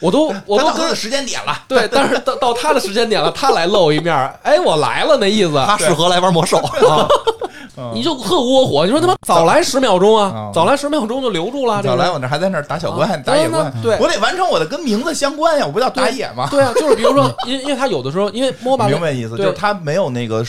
[0.00, 5.54] 我都 我都跟他的时间点了， 对，但是到到他的时间点了，他来露一面儿，哎，我来了那意思。
[5.66, 6.58] 他适合来玩魔兽。
[6.58, 7.08] 啊，
[7.94, 11.82] 你就特窝火，你说他妈早来十秒钟啊嗯，早来十秒钟就留住了。
[11.82, 16.48] 早来我那还在那儿打小怪，打野怪，对我得完成我的跟名字相关呀，我不叫打野吗？
[16.50, 20.44] 对啊，就是比如说，因因为他有的时候，因为 MOBA 明白意思，对就是他没有那个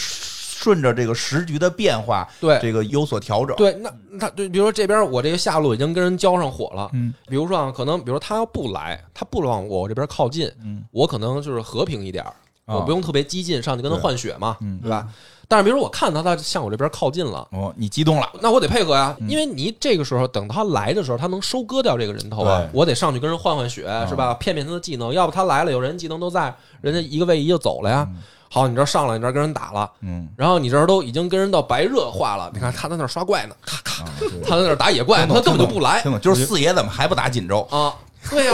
[0.62, 3.56] 顺着这个时局的变化，对这个有所调整。
[3.56, 12.26] 对，那那对，比如说这边我这个下路已经跟人交上火了，嗯，比如说啊，可能比如说他要不来，他不往我这边靠近，嗯，我可能就是和平一点
[12.66, 15.08] 我不用特别激进上去跟他换血嘛，嗯对吧？
[15.48, 17.48] 但是比如说我看到他向我这边靠近了。
[17.52, 24.34] 哦，你激动了，那我得配合呀，嗯因为你这个时候等他来的时候，他能收割掉这个人头啊，我得上去跟人换换血，是吧？
[24.34, 28.08] 骗骗他的技能，要不他来了，有人技能都在，人家一个位移就走了呀。
[28.50, 34.04] 好，你这上来，你这跟人打了，嗯，然后你这都已经跟人到白热化了，你看他在那儿刷怪呢，咔咔，
[34.44, 36.04] 他在那儿打野怪，他根本就不来？
[36.22, 37.62] 就是四爷怎么还不打锦州？
[37.72, 37.94] 啊！
[38.30, 38.54] 对呀，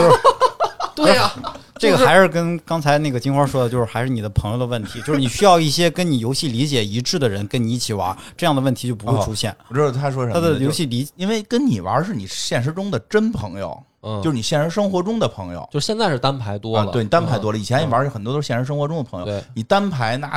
[0.94, 1.32] 对呀，
[1.76, 9.54] 这个还是跟刚才那个金花说的，就是还是你的朋友的问题，就是你需要一些跟你游戏理解一致的人跟你一起玩，这样的问题就不会出现。
[9.68, 13.76] 我知道他说什么他，的游戏理因为跟你玩是你现实中的真朋友，
[14.06, 15.68] 嗯，就是你现实生活中的朋友。
[15.72, 17.90] 就现在是单排多了，啊，对你单排多了，以前你嗯。
[17.90, 19.42] 玩很多都是现实生活中的朋友，对。
[19.54, 20.28] 你单排那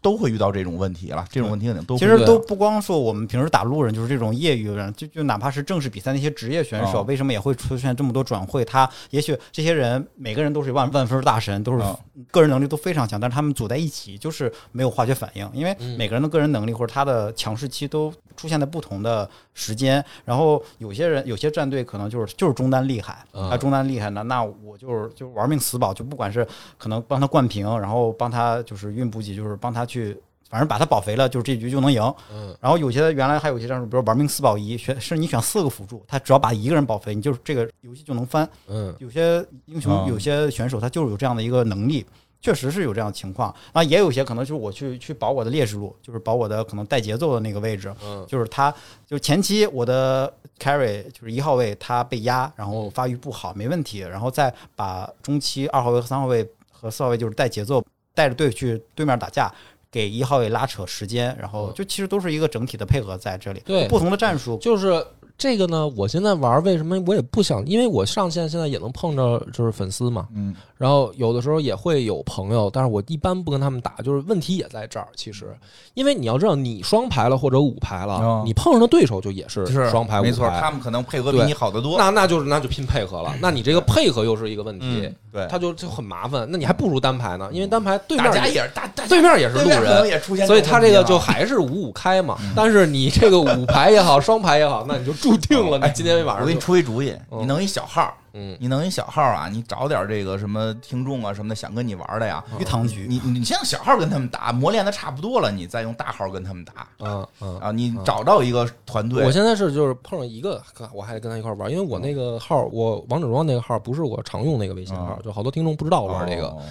[0.00, 8.64] 都会遇到这种问题了，这种问题肯定都其实都不光说我们平时打路人，就是这种业余人，就就哪怕是正式比赛那些职业选手，哦为什么也会出现这么多转会？
[8.64, 11.98] 他也许这些人每个人都是万万分大神，都是哦
[12.30, 20.04] 个人能力都非常强，但是他们组在一起就是没有化学反应，因为嗯每个人的个人能力或者他的强势期都出现在不同的时间。
[20.24, 26.46] 然后有些人有些战队可能就是就是中单厉害，嗯他中单厉害呢，那我就是就玩命死保，就不管是
[26.76, 30.16] 可能帮他灌瓶，然后帮他就是运补给，就是帮他去。
[30.50, 32.02] 反正把他保肥了，就是这局就能赢。
[32.32, 38.48] 嗯，然后有些原来还有一些战术，比如玩命四保一，选是你选四个辅助，他只要把一个人保肥，你就是这个游戏就能翻。
[38.66, 42.02] 嗯有些英雄、啊有些选手他就是有这样的一个能力，
[42.40, 43.54] 确实是有这样的情况。
[43.74, 48.70] 啊，也有些可能就是我去去保我的劣势路，就是保我的可能带节奏的那个位置，嗯就是他
[49.06, 57.84] 就是前期我的 carry 就是一号位他被压，然后发育不好没问题，然后再把中期二号位和三号位和四号位就是带节奏
[58.14, 59.52] 带着队去对面打架。
[59.90, 63.62] 给一号位拉扯时间，然后嗯就其实都是一个整体的配合在这里。
[63.64, 65.04] 对不同的战术，就是
[65.36, 75.08] 这个呢，我现在玩为什么我也不想，因为我上线现在也能碰着就是粉丝嘛，嗯然后有的时候也会有朋友，但是我一般不跟他们打，就是问题也在这儿。
[75.16, 75.56] 其实，
[75.94, 81.98] 因为你要知道，你双排了或者五排了，哦你碰上的对手就也是是双排五没错，排他们可能配合比你好得多。
[81.98, 83.34] 那那就是那就拼配合了。
[83.40, 86.46] 那你这个配合又是一个问题嗯，对，他就就很麻烦。
[86.50, 90.06] 那你还不如单排呢，因为单排对面也也是大大对面也是路人。
[90.08, 107.58] 也出现所以他这个就还是五五开嘛，但是你这个五排也好，双排也好，那你就注定了，你今天晚上我给你出一主意，嗯你弄一小号，嗯你弄一小号啊，你找点这个什么听众啊什么的想跟你玩的呀，鱼塘局，你你先用小号跟他们打，磨练的差不多了，你再用大号跟他们打嗯嗯。
[107.58, 107.72] 啊。
[107.72, 110.62] 你找到一个团队，我现在是就是碰上一个，
[110.92, 116.48] 我还得跟他一块玩，因为我那个号，我王者荣耀那个号不是我常用那个微信号，哦就好多听众不知道我玩这个。
[116.48, 116.62] 哦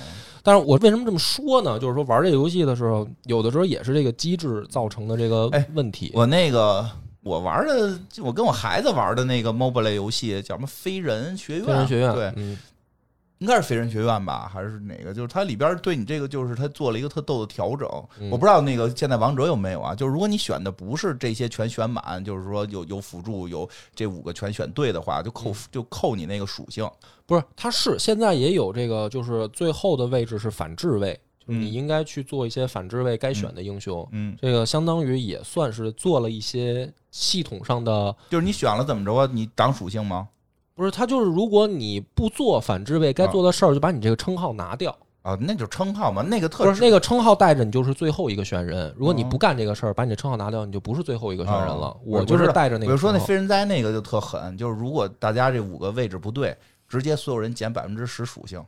[0.44, 1.78] 但是我为什么这么说呢？
[1.78, 6.10] 就是说玩这个游戏的时候，有的时候也是这个机制造成的这个哎问题。
[6.14, 6.90] 我那个
[7.28, 11.64] 我玩的，我跟我孩子玩的那个 MOBA 类游戏叫什么《飞人学院》？
[11.68, 12.58] 飞人学院，对，嗯，
[13.40, 15.14] 应该是飞人学院吧，还是哪个？
[15.14, 17.88] 就是它里边对你这个，就是它做了一个特逗的调整。
[18.20, 19.94] 嗯我不知道那个现在王者有没有啊？
[19.94, 26.90] 就是如果你选的不是这些全选满，就是说有有辅助，有这五个全选对的话，就扣就扣你那个属性。
[27.26, 34.08] 不是，它是现在也有这个，就是最后的位置是反制位，就是你嗯应该去做一些反制位该选的英雄。
[34.12, 39.30] 嗯，这个相当于也算是做了一些系统上的，就是你选了怎么着啊？
[39.32, 40.28] 你涨属性吗？
[40.76, 44.96] 不是，他就是如果你不做反制位该做的事儿，就把你这个称号拿掉。
[45.24, 51.88] 啊，那就是称号嘛，那个特不是那个称号带着你就是最后一个选人，如果你哦不干这个事儿，把你的称号拿掉，你就不是最后一个选人了。
[51.88, 52.98] 哦我就是带着那个比如。
[52.98, 56.56] 说那非人哉那个就特狠，就是如果大家这五个位置不对，
[56.88, 58.64] 直接所有人减百分之十属性，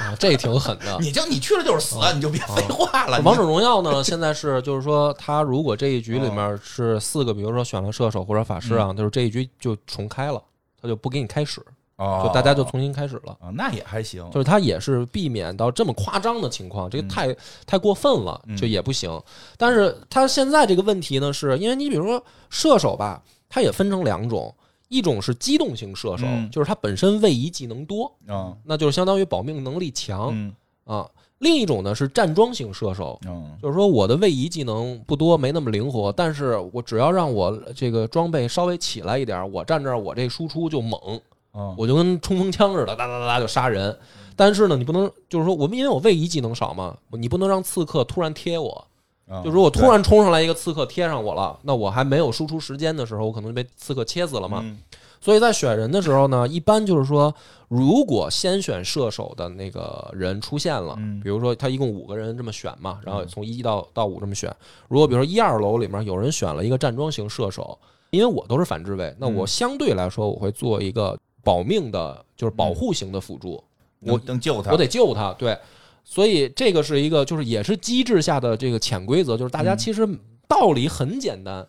[0.00, 0.98] 啊，这挺狠的。
[1.00, 3.20] 你就你去了就是死，你就别废话了。
[3.22, 10.42] 王者荣耀呢，现在是就是说，他如果这一局里面是四个，比如说选了射手或者法师啊，就是这一局就重开了，
[10.80, 11.60] 他就不给你开始。
[11.96, 13.36] 哦，就大家就重新开始了。
[13.40, 17.36] 啊，那也还行，就是他也是避免到这么夸张的情况，这个太、
[17.66, 19.20] 太过分了，嗯就也不行。
[19.58, 24.52] 但是他现在这个问题呢，是因为你比如说射手吧，他也分成两种，
[24.92, 31.08] 一种是机动型射手，嗯就是他本身位移技能多，嗯那就是相当于保命能力强、嗯啊。
[31.38, 41.20] 另一种呢是站桩型射手，嗯就是说我的位移技能不多，没那么灵活，但是我只要让我这个装备稍微起来一点，我站这儿我这输出就猛，
[41.54, 43.98] 嗯，我就跟冲锋枪似的，哒哒哒哒就杀人。
[44.36, 48.86] 但是呢，你不能就是说我们因为我位移技能少嘛，你不能让刺客突然贴我。
[49.32, 54.60] 嗯就如果突然冲上来一个刺客贴上我了，那我还没有输出时间的时候，我可能就被刺客切死了嘛。
[54.62, 54.78] 嗯。
[55.20, 57.32] 所以在选人的时候呢，一般就是说，
[57.68, 61.20] 如果先选射手的那个人出现了，嗯。
[61.20, 64.54] 比如说他一共五个人这么选嘛，然后从一到到五这么选。
[64.88, 67.78] 如果比如说一二楼里面有人选了一个站桩型射手，
[68.10, 73.62] 因为我都是反制位，那我相对来说我会做一个保命的，就是保护型的辅助。
[74.00, 75.56] 我能能救他，我得救他，对，
[76.04, 80.08] 所以这个是一个就是也是机制下的这个潜规则，就是大家嗯其实
[80.46, 81.66] 道理很简单，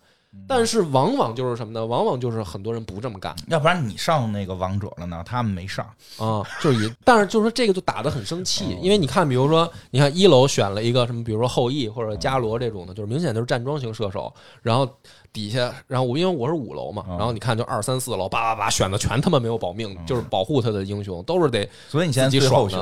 [0.47, 1.85] 但是往往就是什么呢？
[1.85, 5.85] 往往就是很多人不这么干要不然你上那个王者了呢，他们没上，
[6.17, 14.89] 啊，就是也，但是就是说这个就打得很生哦气，因为你看，比如说你看一楼选了一个什么，比如说后羿或者伽罗这种的，就是明显就是站桩型射手，然后。
[15.31, 22.77] 底下，然后我因为我是五楼嘛，嗯然后你看就二三四楼，叭叭叭选的全他妈没有保命，就是保护他的英雄都是得所以你现在最后选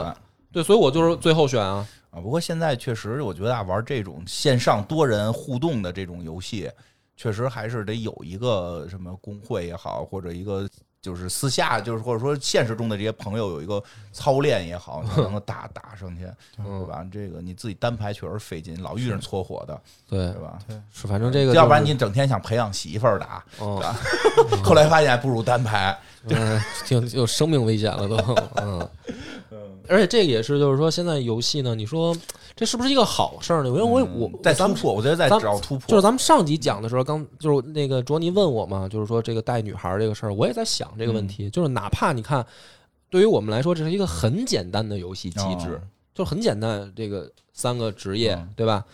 [0.51, 2.19] 对，所以我就是最后选啊，啊。
[2.19, 6.69] 不过现在确实，我觉得啊，玩这种线上多人互动的这种游戏，
[7.15, 10.67] 确实还是得有一个什么工会也好，或者一个
[11.01, 13.81] 就是私下，就是或者说现实中的这些朋友有一个
[14.11, 16.27] 操练也好，才能够 打打上去，
[16.57, 17.03] 对吧？
[17.11, 20.59] 这个你自己单排确实费劲，老遇上搓火的，对对，吧？
[20.91, 23.81] 是反正这个、要不然你整天想培养媳妇儿打，哦，
[24.63, 25.97] 后来发现不如单排。
[26.27, 28.17] 嗯，就有生命危险了都，
[28.61, 28.89] 嗯。
[29.87, 32.15] 而且这个也是，就是说，现在游戏呢，你说
[32.55, 33.69] 这是不是一个好事儿呢？
[33.69, 42.45] 因为我我嗯在突破，我觉得在咱找突破，就是咱们上集讲的时候，刚就是那个卓尼问我嘛，就是说这个带女孩儿这个事儿，我也在想这个问嗯题，就是哪怕你看，
[43.09, 45.81] 对于我们来说，这是一个很简单的游戏机制，哦
[46.13, 48.85] 就很简单，这个三个职业，嗯对吧？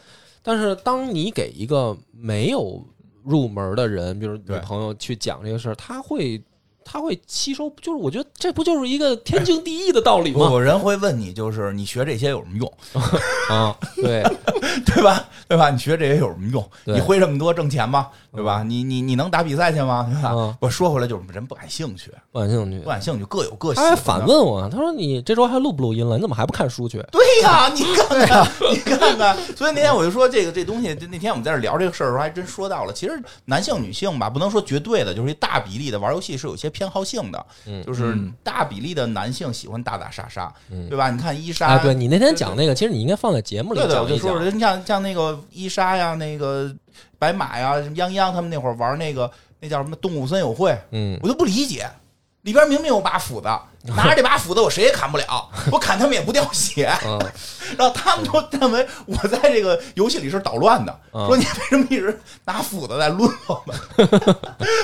[0.43, 2.81] 但是当你给一个没有
[3.23, 6.41] 入门的人，比如女朋友去讲这个事儿，他会
[6.89, 10.47] 他会吸收，就是我觉得这不就是一个天经地义的道理吗？
[10.49, 12.73] 有人会问你，就是你学这些有什么用，
[13.49, 14.23] 啊，对，
[14.85, 15.25] 对吧？
[15.47, 15.69] 对吧？
[15.69, 16.65] 你学这些有什么用？
[16.85, 18.07] 你会这么多挣钱吗？
[18.33, 18.63] 对吧？
[18.63, 20.07] 你你你能打比赛去吗？
[20.11, 20.31] 对吧？
[20.33, 22.89] 嗯我说回来就是人不感兴趣，不感兴趣不。
[22.89, 23.97] 感兴趣，各有各喜他还欢。
[23.97, 26.15] 反问我，他说：“你这周还录不录音了？
[26.15, 29.37] 你怎么还不看书去对呀、你看看，你看看。
[29.55, 32.93] 所以那天我就说这个这东西，那天我们在这聊这个事儿的时候，还真说到了。
[32.93, 41.09] 其实男性女性吧，不能说绝对的，就是一大比例的玩游戏是有些偏好性的，嗯就是嗯大比例的男性喜欢打打杀杀，嗯对吧？
[41.09, 44.43] 你看伊？”莎，啊，对你那天讲那个，其实你应该放在节目里对对，我就讲一讲。
[44.43, 46.71] 说你像像那个伊莎呀，那个
[47.17, 51.89] 白马呀，什么泱泱他们那会儿玩那个那叫什么动物森友会，嗯，我就不理解，
[52.47, 53.49] 里边明明有把斧子，
[53.93, 57.19] 拿着这把斧子我谁也砍不了， 我砍他们也不掉血，嗯。
[57.77, 61.27] 然后他们就认为我在这个游戏里是捣乱的，嗯。
[61.27, 63.75] 说你为什么一直拿斧子在抡我们？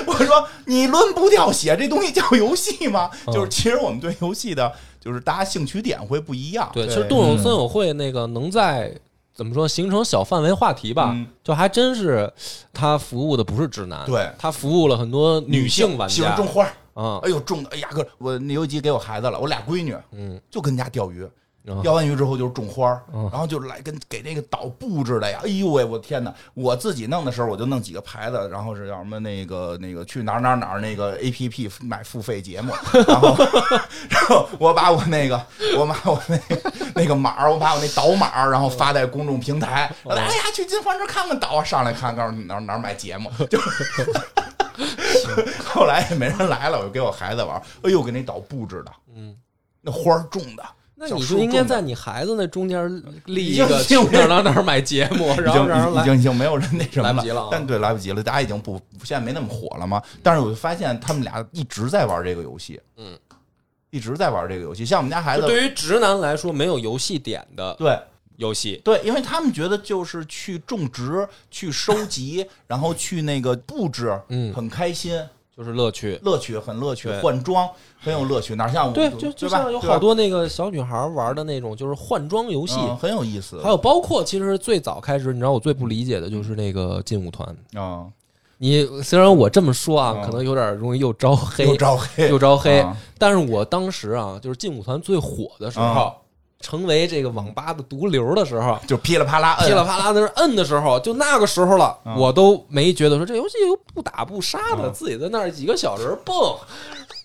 [0.06, 3.10] 我说你抡不掉血，这东西叫游戏吗？
[3.26, 3.32] 嗯。
[3.32, 6.68] 就是其实我们对游戏的，就是大家兴趣点会不一样。
[6.74, 8.94] 对，其实动物森友会那个能在
[9.34, 11.26] 怎么说形成小范围话题吧，嗯。
[11.42, 12.30] 就还真是
[12.74, 14.30] 他服务的不是直男，对。
[14.38, 16.14] 他服务了很多女性玩家。
[16.14, 22.86] 喜欢种花哎呦种的，哎呀哥，我那有一集给我孩子了，我俩闺女嗯，就跟家钓鱼，啊钓完鱼之后就是种花
[23.32, 26.32] 然后就来跟给那个岛布置的呀，哎呦喂，我天哪！
[26.52, 32.72] 我自己弄的时候我就弄几个牌子，然后是叫什么那个那个去哪儿哪儿哪儿那个 A P P 买付费节目，
[33.08, 33.34] 然后
[34.10, 35.40] 然后我把我那个
[35.78, 43.58] 我把我那个那个码儿，我把我那岛码儿，然后发在公众平台，嗯哎呀去金环这看看岛啊，上来看告诉你哪儿哪儿买节目，就。
[45.64, 49.36] 后来也没人来了，我就给我孩子玩，哎呦，给那岛布置的，嗯，
[49.80, 50.62] 那花儿种的，
[50.94, 56.04] 那你就应该在你孩子那中间立一个去哪儿哪儿哪儿买节目，已然后让人经已。
[56.04, 57.48] 经已经没有人那什么来不及了啊。
[57.50, 60.02] 但对来不及了，大家已经不现在没那么火了嘛。
[60.22, 63.18] 但是我就发现他们俩一直在玩这个游戏，嗯，
[63.90, 64.84] 一直在玩这个游戏。
[64.84, 67.98] 像我们家孩子，对于直男来说，没有游戏点的对
[68.36, 74.52] 游戏，对，因为他们觉得就是去种植、去收集， 然后去那个布置，嗯。
[74.52, 75.12] 很开心，
[75.56, 76.18] 就是乐趣。
[76.22, 77.68] 乐趣很乐趣，换装
[78.00, 78.54] 很有乐趣。
[78.56, 83.60] 哪像我对，就就像有好多那个小女孩玩的那种，就是换装游戏，嗯很有意思。
[83.62, 87.48] 还有包括其实最早开始，你知道我最不理解的就是那个劲舞团。
[87.74, 88.06] 啊，
[88.58, 90.22] 你虽然我这么说啊，嗯。
[90.24, 96.12] 可能有点容易又招黑，又招黑， 又招黑，啊但是我当时啊，就是劲舞团最火的时候，啊
[96.64, 106.56] 成为这个网吧的毒瘤的时候，就噼里啪啦摁噼里啪啦在那摁的时候，就那个时候了，嗯我都没觉得说这游戏又不打不杀的，嗯自己在那儿几个小人蹦，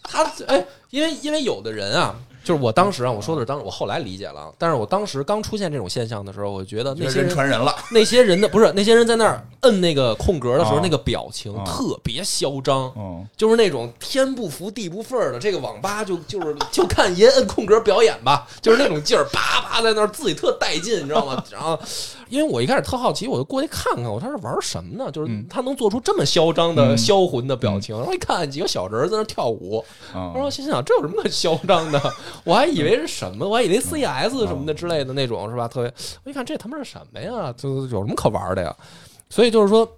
[0.04, 2.14] 他哎，因为因为有的人啊。
[2.44, 4.52] 就是我当时啊，我说的是当时，我后来理解了。
[4.58, 15.40] 但是我当时刚出现这种现象的时候，我觉得那些人人传人了，那些人的不是那些人在那儿摁那个空格的时候，啊那个表情啊特别嚣张，嗯，就是那种天不服地不忿儿的。
[15.40, 21.44] 这个网吧就就是就看爷摁空格表演吧，就是那种劲儿，叭叭在那儿自己特带劲，你知道吗？
[21.52, 21.78] 然后，
[22.30, 25.12] 因为我一开始特好奇，我就过去看看，我说他是玩什么呢？
[25.12, 27.96] 就是嗯他能做出这么嚣张的、嗯销魂的表情。
[27.98, 29.84] 然后一看几个小人儿在那跳舞，
[30.16, 32.00] 嗯我说心想这有什么可嚣张的？
[32.44, 35.68] 我还以为是什么，我还以为 CS 什么的之类的那种是吧？
[35.68, 37.54] 特别，我一看这他妈是什么呀？
[37.58, 38.76] 就有什么可玩的呀？
[39.30, 39.90] 所以就是说，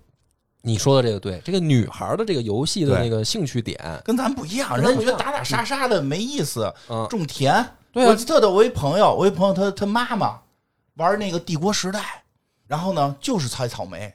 [0.62, 7.66] 你说的这个对，这个女孩的这个游戏的那个兴趣点，跟咱不一样，跟咱不一样人家觉得打打杀杀的没意思，嗯，种田。
[7.94, 10.40] 对啊我特逗，我一朋友，我一朋友他他妈妈
[10.96, 12.24] 玩那个帝国时代，
[12.68, 14.14] 然后呢就是采草莓。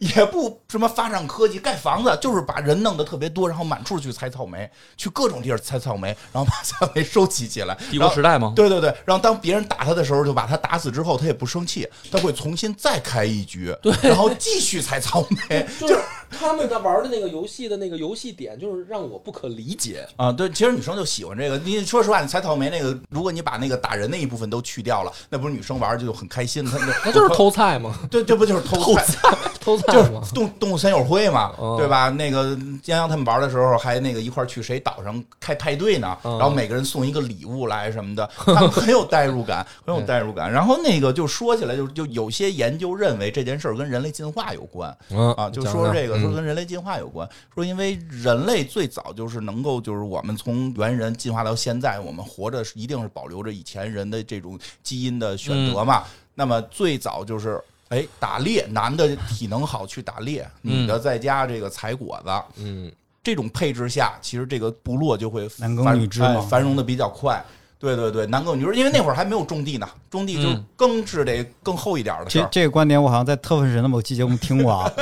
[0.00, 7.76] 也不什么发展科技盖房子，就是把人弄得特别多，然后满处去采草莓，去各种地儿采草莓，然后把草莓收集起来。
[7.90, 8.54] 帝国时代吗？
[8.56, 15.66] 对对对，然后当别人打他的时候，就把他打死之后，他也不生气，他会重新再开一局，对，然后继续采草莓。
[15.78, 15.98] 就是
[16.30, 20.06] 他们在玩的那个游戏的那个游戏点，就是让我不可理解。
[20.16, 21.58] 啊，对，其实女生就喜欢这个。
[21.58, 26.64] 你说实话，你采草莓那个，如果你把那个打人那一部分都去掉了，那不是女生玩就很开心？
[26.64, 29.36] 她 那就是偷菜嘛， 对，这不就是偷菜？
[29.60, 30.10] 偷菜 就是。
[30.34, 32.08] 动动物森友会嘛，嗯对吧？
[32.10, 40.50] 那个江阳他们玩的时候，还那个一块儿去谁岛上开派对呢，嗯然后每个人送一个礼物来什么的，他们很有代入感，很有代入感。
[40.50, 44.96] 然后那个就说起来，就就有些研究认为这件事儿跟人类进化有关。
[45.10, 56.04] 嗯啊，就说这个说嗯跟人类进化有关，说因为人类最早就是能够就是我们从猿人进化到现在，我们活着是一定是保留着以前人的这种基因的选择嘛。
[56.34, 57.60] 那么最早就是。
[57.90, 62.88] 哎，打猎，男的体能好去打猎，女的在家这个采果子，嗯，
[63.20, 67.44] 这种配置下，其实这个部落就会男耕繁女织嘛哎繁荣的比较快。
[67.80, 72.42] 对对对，男耕女织，因为那会儿还没有种地呢，种地就嗯耕是得更厚一点的事儿。
[72.42, 74.92] 这这个观点我好像在特分神的某期节目听过啊。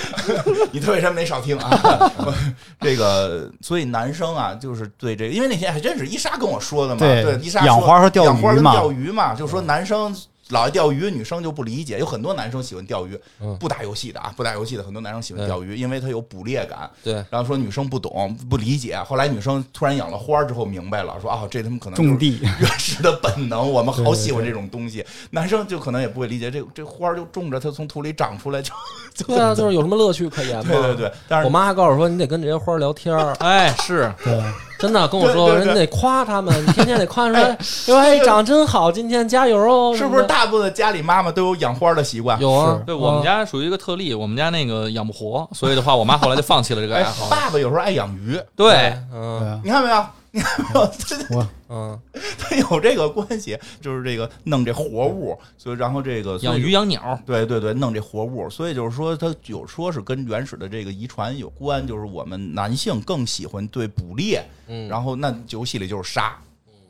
[0.72, 2.10] 你特别神没少听啊。
[2.80, 10.16] 这个，所以男生啊，就是对这个，因为那天还真是伊莎跟我说的嘛，对对，伊莎说养花和钓鱼养花跟嘛钓鱼嘛，就说男生。
[10.52, 11.98] 老爱钓鱼，女生就不理解。
[11.98, 16.88] 有很多男生喜欢钓鱼，嗯不打游戏的啊，不打游戏的很多男生喜欢钓鱼，因为他有捕猎感。
[17.02, 25.04] 对，然后说女生不懂不理解，后来女生突然养了花之后明白了，说啊，这他们可能是种地，原始的本能，我们好喜欢这种东西。
[25.30, 28.72] 男生就可能也不会理解，这这花儿就种着，它从土里长出来就
[29.14, 30.64] 就 对啊，就是有什么乐趣可言吗？
[30.70, 31.12] 对对对。
[31.28, 34.42] 但是我妈还告诉我说，你得跟这些花儿聊天儿， 哎，是对，
[34.82, 42.40] 真的跟我说，人得夸他们，天天得夸 说，哎说哎长真好，今天加油哦，是不是大部分家里妈妈都有养花的习惯？
[42.40, 42.82] 有啊？
[42.84, 48.92] 对我们啊家属于一个特例，我们家那个养不活，所以的话，我妈后来就放弃了这个哎爱好。，爸爸有时候爱养鱼，对，
[49.62, 50.04] 你看没有？
[50.32, 50.92] 你看没有？
[50.98, 51.98] 这我嗯，
[52.38, 66.36] 它有这个关系，就是这个弄这活物，所以然后这个养鱼养鸟，对对对，弄这活物，所以就是说，它有说是跟原始的这个遗传有关，就是我们男性更喜欢对捕猎，嗯然后那游戏里就是杀。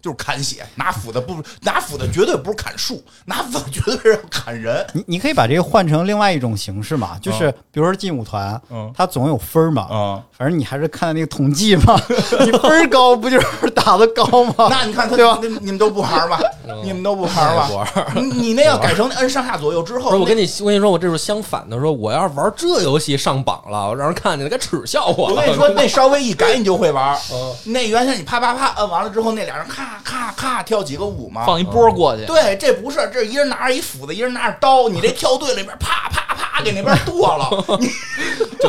[0.02, 4.84] 就是砍血，拿斧子不拿斧子绝对不是砍树，拿斧子绝对是要砍人。
[4.92, 11.98] 你你可以把这个换成另外一种形式嘛，就是比如说劲舞团，嗯它总有分儿嘛，啊，反正你还是看那个统计嘛，
[12.44, 14.24] 你分儿高不就是打的高
[14.58, 14.66] 吗？
[14.68, 16.40] 那你看他对吧那你们都不玩吧？
[16.82, 17.68] 你们都不玩吧？
[17.70, 25.36] 玩你你那要改成摁上下左右之后，不是我跟你你我跟你说，我这是相反的，说我要是玩这游戏上榜了，我让人看见了该耻笑我了。
[25.36, 27.16] 我跟你说， 那稍微一改你就会玩。
[27.32, 31.44] 嗯那原先你啪啪啪摁完了之后，那俩人咔咔咔跳几个舞嘛。
[31.46, 32.24] 放一波过去。
[32.26, 37.90] 对，这不是，这一人拿着一斧子，一人拿着刀，你这跳队里边啪啪啪给那边剁了， 你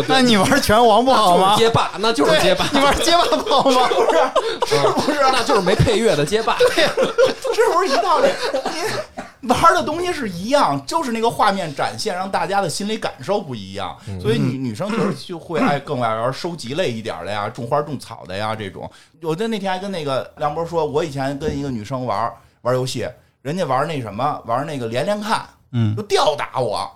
[0.07, 1.55] 那你玩拳王不好吗？
[1.57, 3.87] 街霸，那就是街霸，你玩街霸不好吗？
[3.89, 4.01] 不
[4.65, 5.19] 是不是？
[5.31, 6.57] 那就是没配乐的街霸。
[7.53, 8.27] 是不是一道理？
[8.53, 8.81] 你
[9.47, 13.97] 玩的东西是一样，就是那个画面展现，让大家的心理感受不一样。
[14.21, 18.89] 所以女女生就是就会爱更爱玩收集类一点的呀， 种花种草的呀这种。
[19.21, 22.31] 我在那天还跟那个梁博说，我以前跟一个女生玩
[22.61, 23.07] 玩游戏，
[23.41, 26.89] 人家玩那什么，玩那个连连看，嗯就吊打我。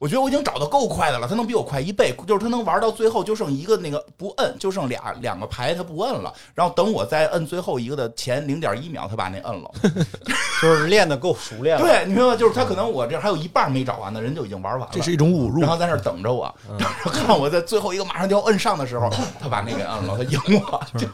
[0.00, 9.70] 我觉得我已经找的够快的了，他能比我快一倍，就是他能玩到最后就剩一个那个不摁，就剩俩两个牌他不摁了，然后等我再摁最后一个的前零点一秒，他把那摁了。
[10.62, 11.82] 就是练的够熟练了。
[11.82, 12.36] 对，你明白吗？
[12.36, 14.88] 就是他可能我这还有一半没找完呢，人就已经玩完了。
[14.90, 15.68] 这是一种侮辱然。
[15.68, 20.82] 后在那等着我，然后看我在最后一个马上就要摁上的时候，他把那个摁了，他赢我。
[20.98, 21.06] 就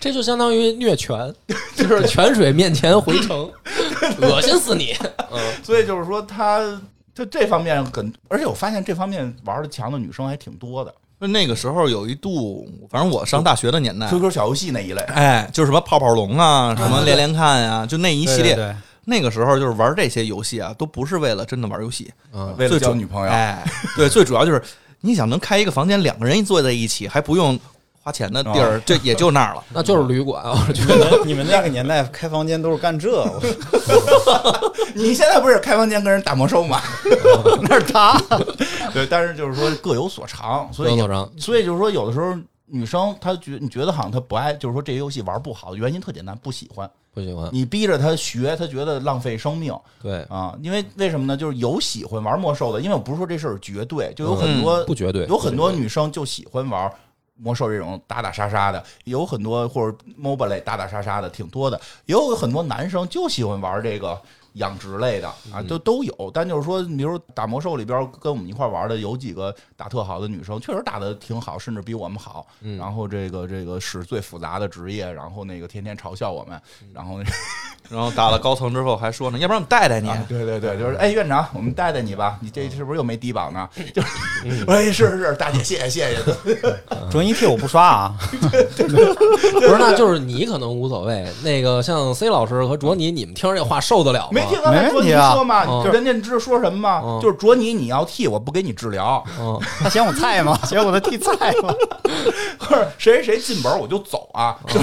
[0.00, 1.34] 这就相当于虐拳，
[1.76, 3.50] 就是泉水面前回城，
[4.20, 4.94] 恶心死你！
[5.30, 6.80] 嗯，所以就是说他
[7.14, 15.00] 他这方面很，而且我发现这方面玩的强的女生还挺多的就那个时候有一度，反正我上大学的年代，，QQ 小游戏那一类。
[15.02, 18.56] 哎，就是什么泡泡龙啊，什么连连看呀、就那一系列。
[18.56, 23.64] 对对那个时候就是玩这些游戏啊，都不是为了真的玩游戏，嗯为了交女朋友，哎，
[23.96, 24.62] 对，最主要就是
[25.00, 27.58] 你想能开一个房间，两个人一坐在一起，还不用
[28.02, 29.62] 花钱的地儿，这也就那儿了。
[29.72, 31.24] 那就是旅馆，我觉得。
[31.24, 33.40] 你们那个年代开房间都是干这，我
[34.94, 36.80] 你现在不是开房间跟人打魔兽吗？
[37.62, 38.20] 那是他。
[38.92, 40.98] 对，但是就是说各有所长，所以
[41.38, 42.36] 所以就是说有的时候
[42.66, 46.90] 女生她觉你觉得好像她不爱，就是说这个游戏玩不好，原因特简单，不喜欢。
[47.14, 49.72] 不喜欢，你逼着她学，她觉得浪费生命
[50.02, 50.54] 对，啊。
[50.62, 51.36] 因为为什么呢？
[51.36, 56.90] 就是有喜欢玩魔兽的，因为我不是说这事儿绝对，就有很多、嗯不绝对，有很多女生就喜欢玩
[57.42, 64.20] 魔兽这种打打杀杀的，有很多或者 MOBA 类打打杀杀的挺多的，也有很多男生就喜欢玩这个
[64.54, 66.30] 养殖类的啊，嗯都都有。
[66.32, 72.46] 但就是说，比如打魔兽里边跟我们一块玩的有几个打特好的女生，确实打的挺好，甚至比我们好。
[72.60, 77.24] 嗯然后这个这个是最复杂的职业，然后那个天天嘲笑我们，嗯然后那
[77.90, 80.08] 然后打了高层之后还说呢，要不然我们带带你。
[80.08, 83.68] 啊，对对对，就是哎，院长，我们带带你吧，你这是不是又没低保呢？
[83.94, 84.08] 就是，
[84.44, 86.80] 嗯 哎，是是是，大姐，谢谢谢谢。
[87.10, 88.48] 卓一替我不刷啊， 不
[89.60, 91.26] 是，那就是你可能无所谓。
[91.42, 94.40] 那个像 C 老师和卓尼，你们听着这话受得了吗？
[94.44, 95.64] 没听刚才卓尼没问题啊说嘛？
[95.66, 97.00] 嗯就人家知道说什么吗？
[97.04, 100.58] 嗯就是卓尼，你要替我不给你治疗，嗯， 他嫌我菜吗？
[100.66, 101.32] 嫌我的替菜
[101.62, 101.74] 吗？
[102.58, 104.80] 或者谁谁谁进本我就走啊， 就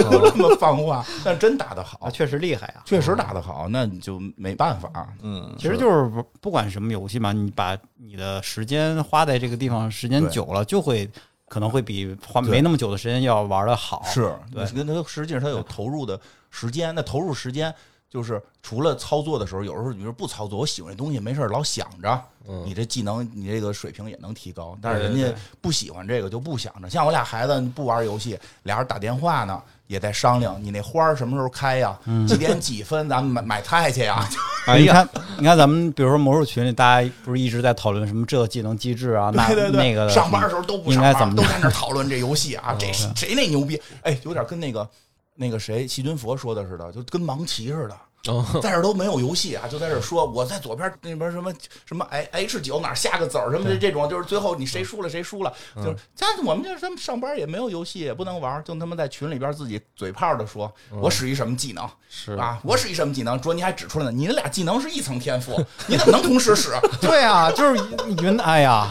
[0.00, 1.04] 就这么放话。
[1.24, 2.82] 但真打得好啊，，确实厉害啊。
[2.84, 4.88] 确实打得好，那你就没办法。
[5.22, 11.08] 嗯，其实就是不不管是什么游戏嘛，你把你的时间花在这个地方时间对久了，就会
[11.48, 14.02] 可能会比花对没那么久的时间要玩的好。
[14.06, 16.18] 是，对你跟他实际上他有投入的
[16.50, 17.74] 时间，那投入时间。
[18.16, 24.74] 就是除了操作的时候，有时候你说不操作，我喜欢这东西，没事儿老想着，嗯你这技能，你这个水平也能提高。
[24.80, 26.88] 但是人家不喜欢这个，就不想着。
[26.88, 31.94] 像我俩孩子不玩游戏，俩人打电话呢，也在商量，你那花儿什么时候开呀？
[32.26, 34.26] 几点几分咱们买买菜去呀？
[34.66, 35.06] 啊，你看，
[35.36, 43.78] 你看咱们比如说魔兽群里，大家不是一直在讨论什么这个技能机制啊，那那个的上班的时候都不应上班，该怎么都在那讨论这游戏啊，这谁那牛逼？
[44.00, 44.88] 哎，有点跟那个
[45.34, 47.94] 那个谁细菌佛说的似的，就跟盲棋似的。
[48.30, 48.44] 哦。
[48.62, 51.52] 在这儿都没有游戏啊，就在这儿说我在左边那边什么
[51.84, 62.32] 什么 H H 九哪儿下个子儿什么的这种，就是最后你谁输了谁输了，就是但我们这他们上班也没有游戏，也不能玩，就他妈在群里边自己嘴炮的说，我使一什么技能是。
[62.32, 66.70] 啊，我使一什么技能，卓你还指出来呢，你那俩技能是一层天赋， 你怎么能同时使？
[67.00, 67.82] 对啊，就是
[68.22, 68.90] 云，哎呀，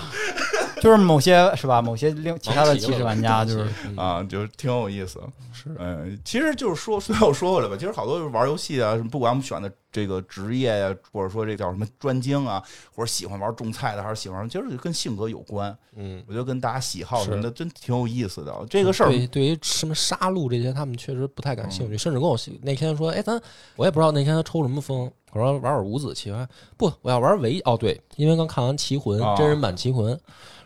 [0.82, 1.82] 就是某些是吧？
[1.82, 3.98] 某些另其他的骑士玩家就是嗯。
[3.98, 5.20] 啊，就是挺有意思。
[5.54, 12.62] 是，嗯，其实就是说， 最后说回来吧，其实好多就是玩游戏啊，不管我们选的这个职业呀、或者说这叫什么专精啊，
[12.94, 15.76] 或者喜欢玩种菜的，还是喜欢，其实跟性格有关。
[15.96, 18.54] 嗯，我觉得跟大家喜好什么的，真挺有意思的。
[18.70, 21.90] 这个事儿，对，对于什么杀戮这些，他们确实不太感兴嗯。
[21.90, 23.42] 趣，甚至跟我那天说，哎，咱
[23.76, 26.34] 我也不知道那天他抽什么风，我说玩玩五子棋，
[26.76, 30.14] 不，我要玩围哦，对，因为刚看完《棋魂》哦真人版《棋魂》，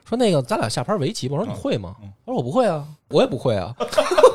[0.10, 1.96] 说那个咱俩下盘围棋吧，我说你会吗？
[2.02, 3.74] 嗯我说我不会啊，我也不会啊。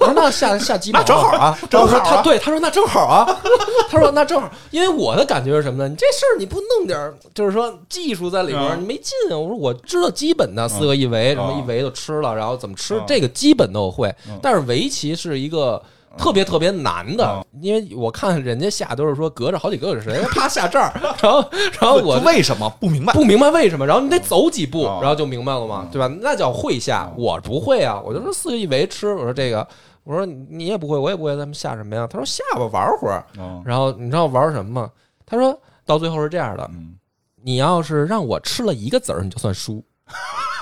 [0.00, 2.16] 我说那下下鸡毛那正好啊，然后说正好啊。
[2.16, 3.40] 他对他说那正好啊，
[3.88, 5.88] 他说那正好，因为我的感觉是什么呢？
[5.88, 9.38] 你这事儿你不弄点儿就是说技术在里边你没劲啊。
[9.38, 14.38] 我说我知道基本的四个一围，什么嗯一围就吃了，然后怎么吃嗯，这个基本的我会嗯。
[14.42, 15.80] 但是围棋是一个。
[16.16, 21.44] 特别特别难的嗯，因为我看人家下都是说隔着好几个人，啪下这儿， 然后
[21.80, 23.12] 然后我为什么不明白？
[23.12, 26.08] 不明白为什么，然后你得走几步，哦然后就明白了嘛嗯，对吧？
[26.20, 29.66] 那叫会下，嗯我不会啊，我就说四个一围吃，我说这个，
[30.04, 32.06] 我说你也不会，我也不会，咱们下什么呀？
[32.10, 33.24] 他说下吧，玩会儿。
[33.38, 34.90] 嗯然后你知道玩什么吗？
[35.26, 36.94] 他说到最后是这样的，嗯，
[37.42, 39.82] 你要是让我吃了一个子儿，你就算输。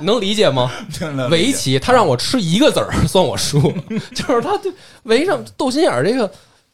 [0.00, 0.70] 你能理解吗？
[1.30, 3.60] 围棋他让我吃一个子儿 算我输，
[4.14, 4.70] 就是他就
[5.04, 6.30] 围上斗心眼儿这个，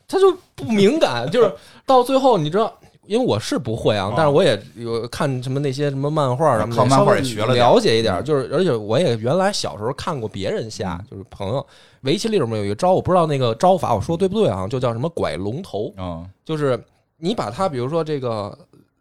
[0.09, 1.53] 他就不敏感，就是
[1.87, 2.73] 到最后你知道。
[3.07, 8.15] 因为我是不会啊哦，但是我也有看什么那些什么漫画什么的，靠漫画也学了了解一点。
[8.15, 11.67] 嗯就是而且我也原来小时候看过别人下，嗯就是朋友
[12.01, 15.93] 围棋里面有一个招，我不知道那个招法我说对不对啊，就叫什么拐龙头。
[15.99, 16.83] 嗯就是
[17.19, 18.57] 你把它，比如说这个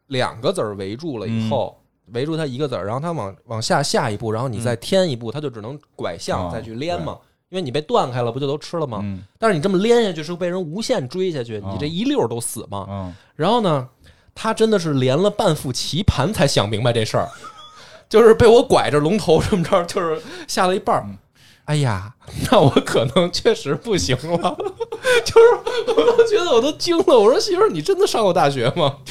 [0.07, 1.73] 两个子儿围住了以后，
[2.11, 7.17] 围住它一个子儿，然后它往往下下一步，然后你再添一步，它就只能拐向哦再去连嘛。
[7.49, 8.99] 因为你被断开了，不就都吃了吗？
[9.03, 12.87] 嗯但是你这么连下去，是被人无限追下去，哦你这一溜儿都死嘛。
[12.89, 13.87] 嗯，然后呢，
[14.33, 17.29] 他真的是连了半副棋盘才想明白这事儿，
[18.09, 21.03] 就是被我拐着龙头这么着，就是下了一半儿。
[21.07, 21.17] 嗯
[21.65, 22.13] 哎呀，
[22.51, 24.57] 那我可能确实不行了，
[25.23, 25.47] 就是
[25.87, 27.17] 我都觉得我都惊了。
[27.17, 28.97] 我说媳妇儿，你真的上过大学吗？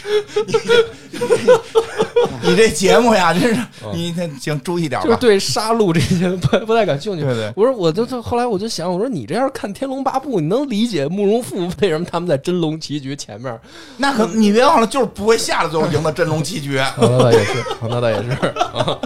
[2.42, 3.60] 你这节目呀，真是
[3.94, 5.06] 你得行注意点吧。
[5.06, 7.22] 就是对杀戮这些不不太感兴趣。
[7.24, 13.58] 对对我说我就就后来我就想，我说你这要是看《天龙八部》，你能理解慕容复为什么他们在真龙棋局前面？
[13.96, 18.98] 那可你别忘了，就是不会下的最后赢的真龙棋局，哦那倒也是，哦那倒也是，啊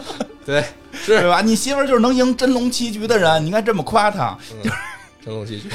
[0.47, 1.43] 对，是对吧？
[1.43, 4.37] 你媳妇儿就是能赢真龙棋局的人，你应该这么夸她。
[5.25, 5.69] 真龙棋局。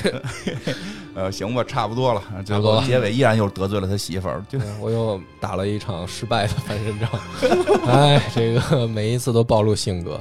[1.13, 7.09] 呃，行吧，差不多了，最后结尾依然又得罪了他媳妇儿，就对我又打了一场失败的翻身仗，
[7.85, 10.19] 哎，这个 每一次都暴露性格。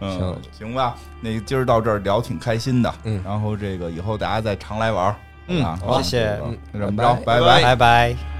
[0.00, 0.94] 嗯行，行吧。
[1.22, 5.16] 那今儿到这儿聊挺开心的，嗯然后这个以后大家再常来玩儿，
[5.48, 8.35] 嗯啊，好谢谢嗯那这么拜着，拜拜拜拜拜。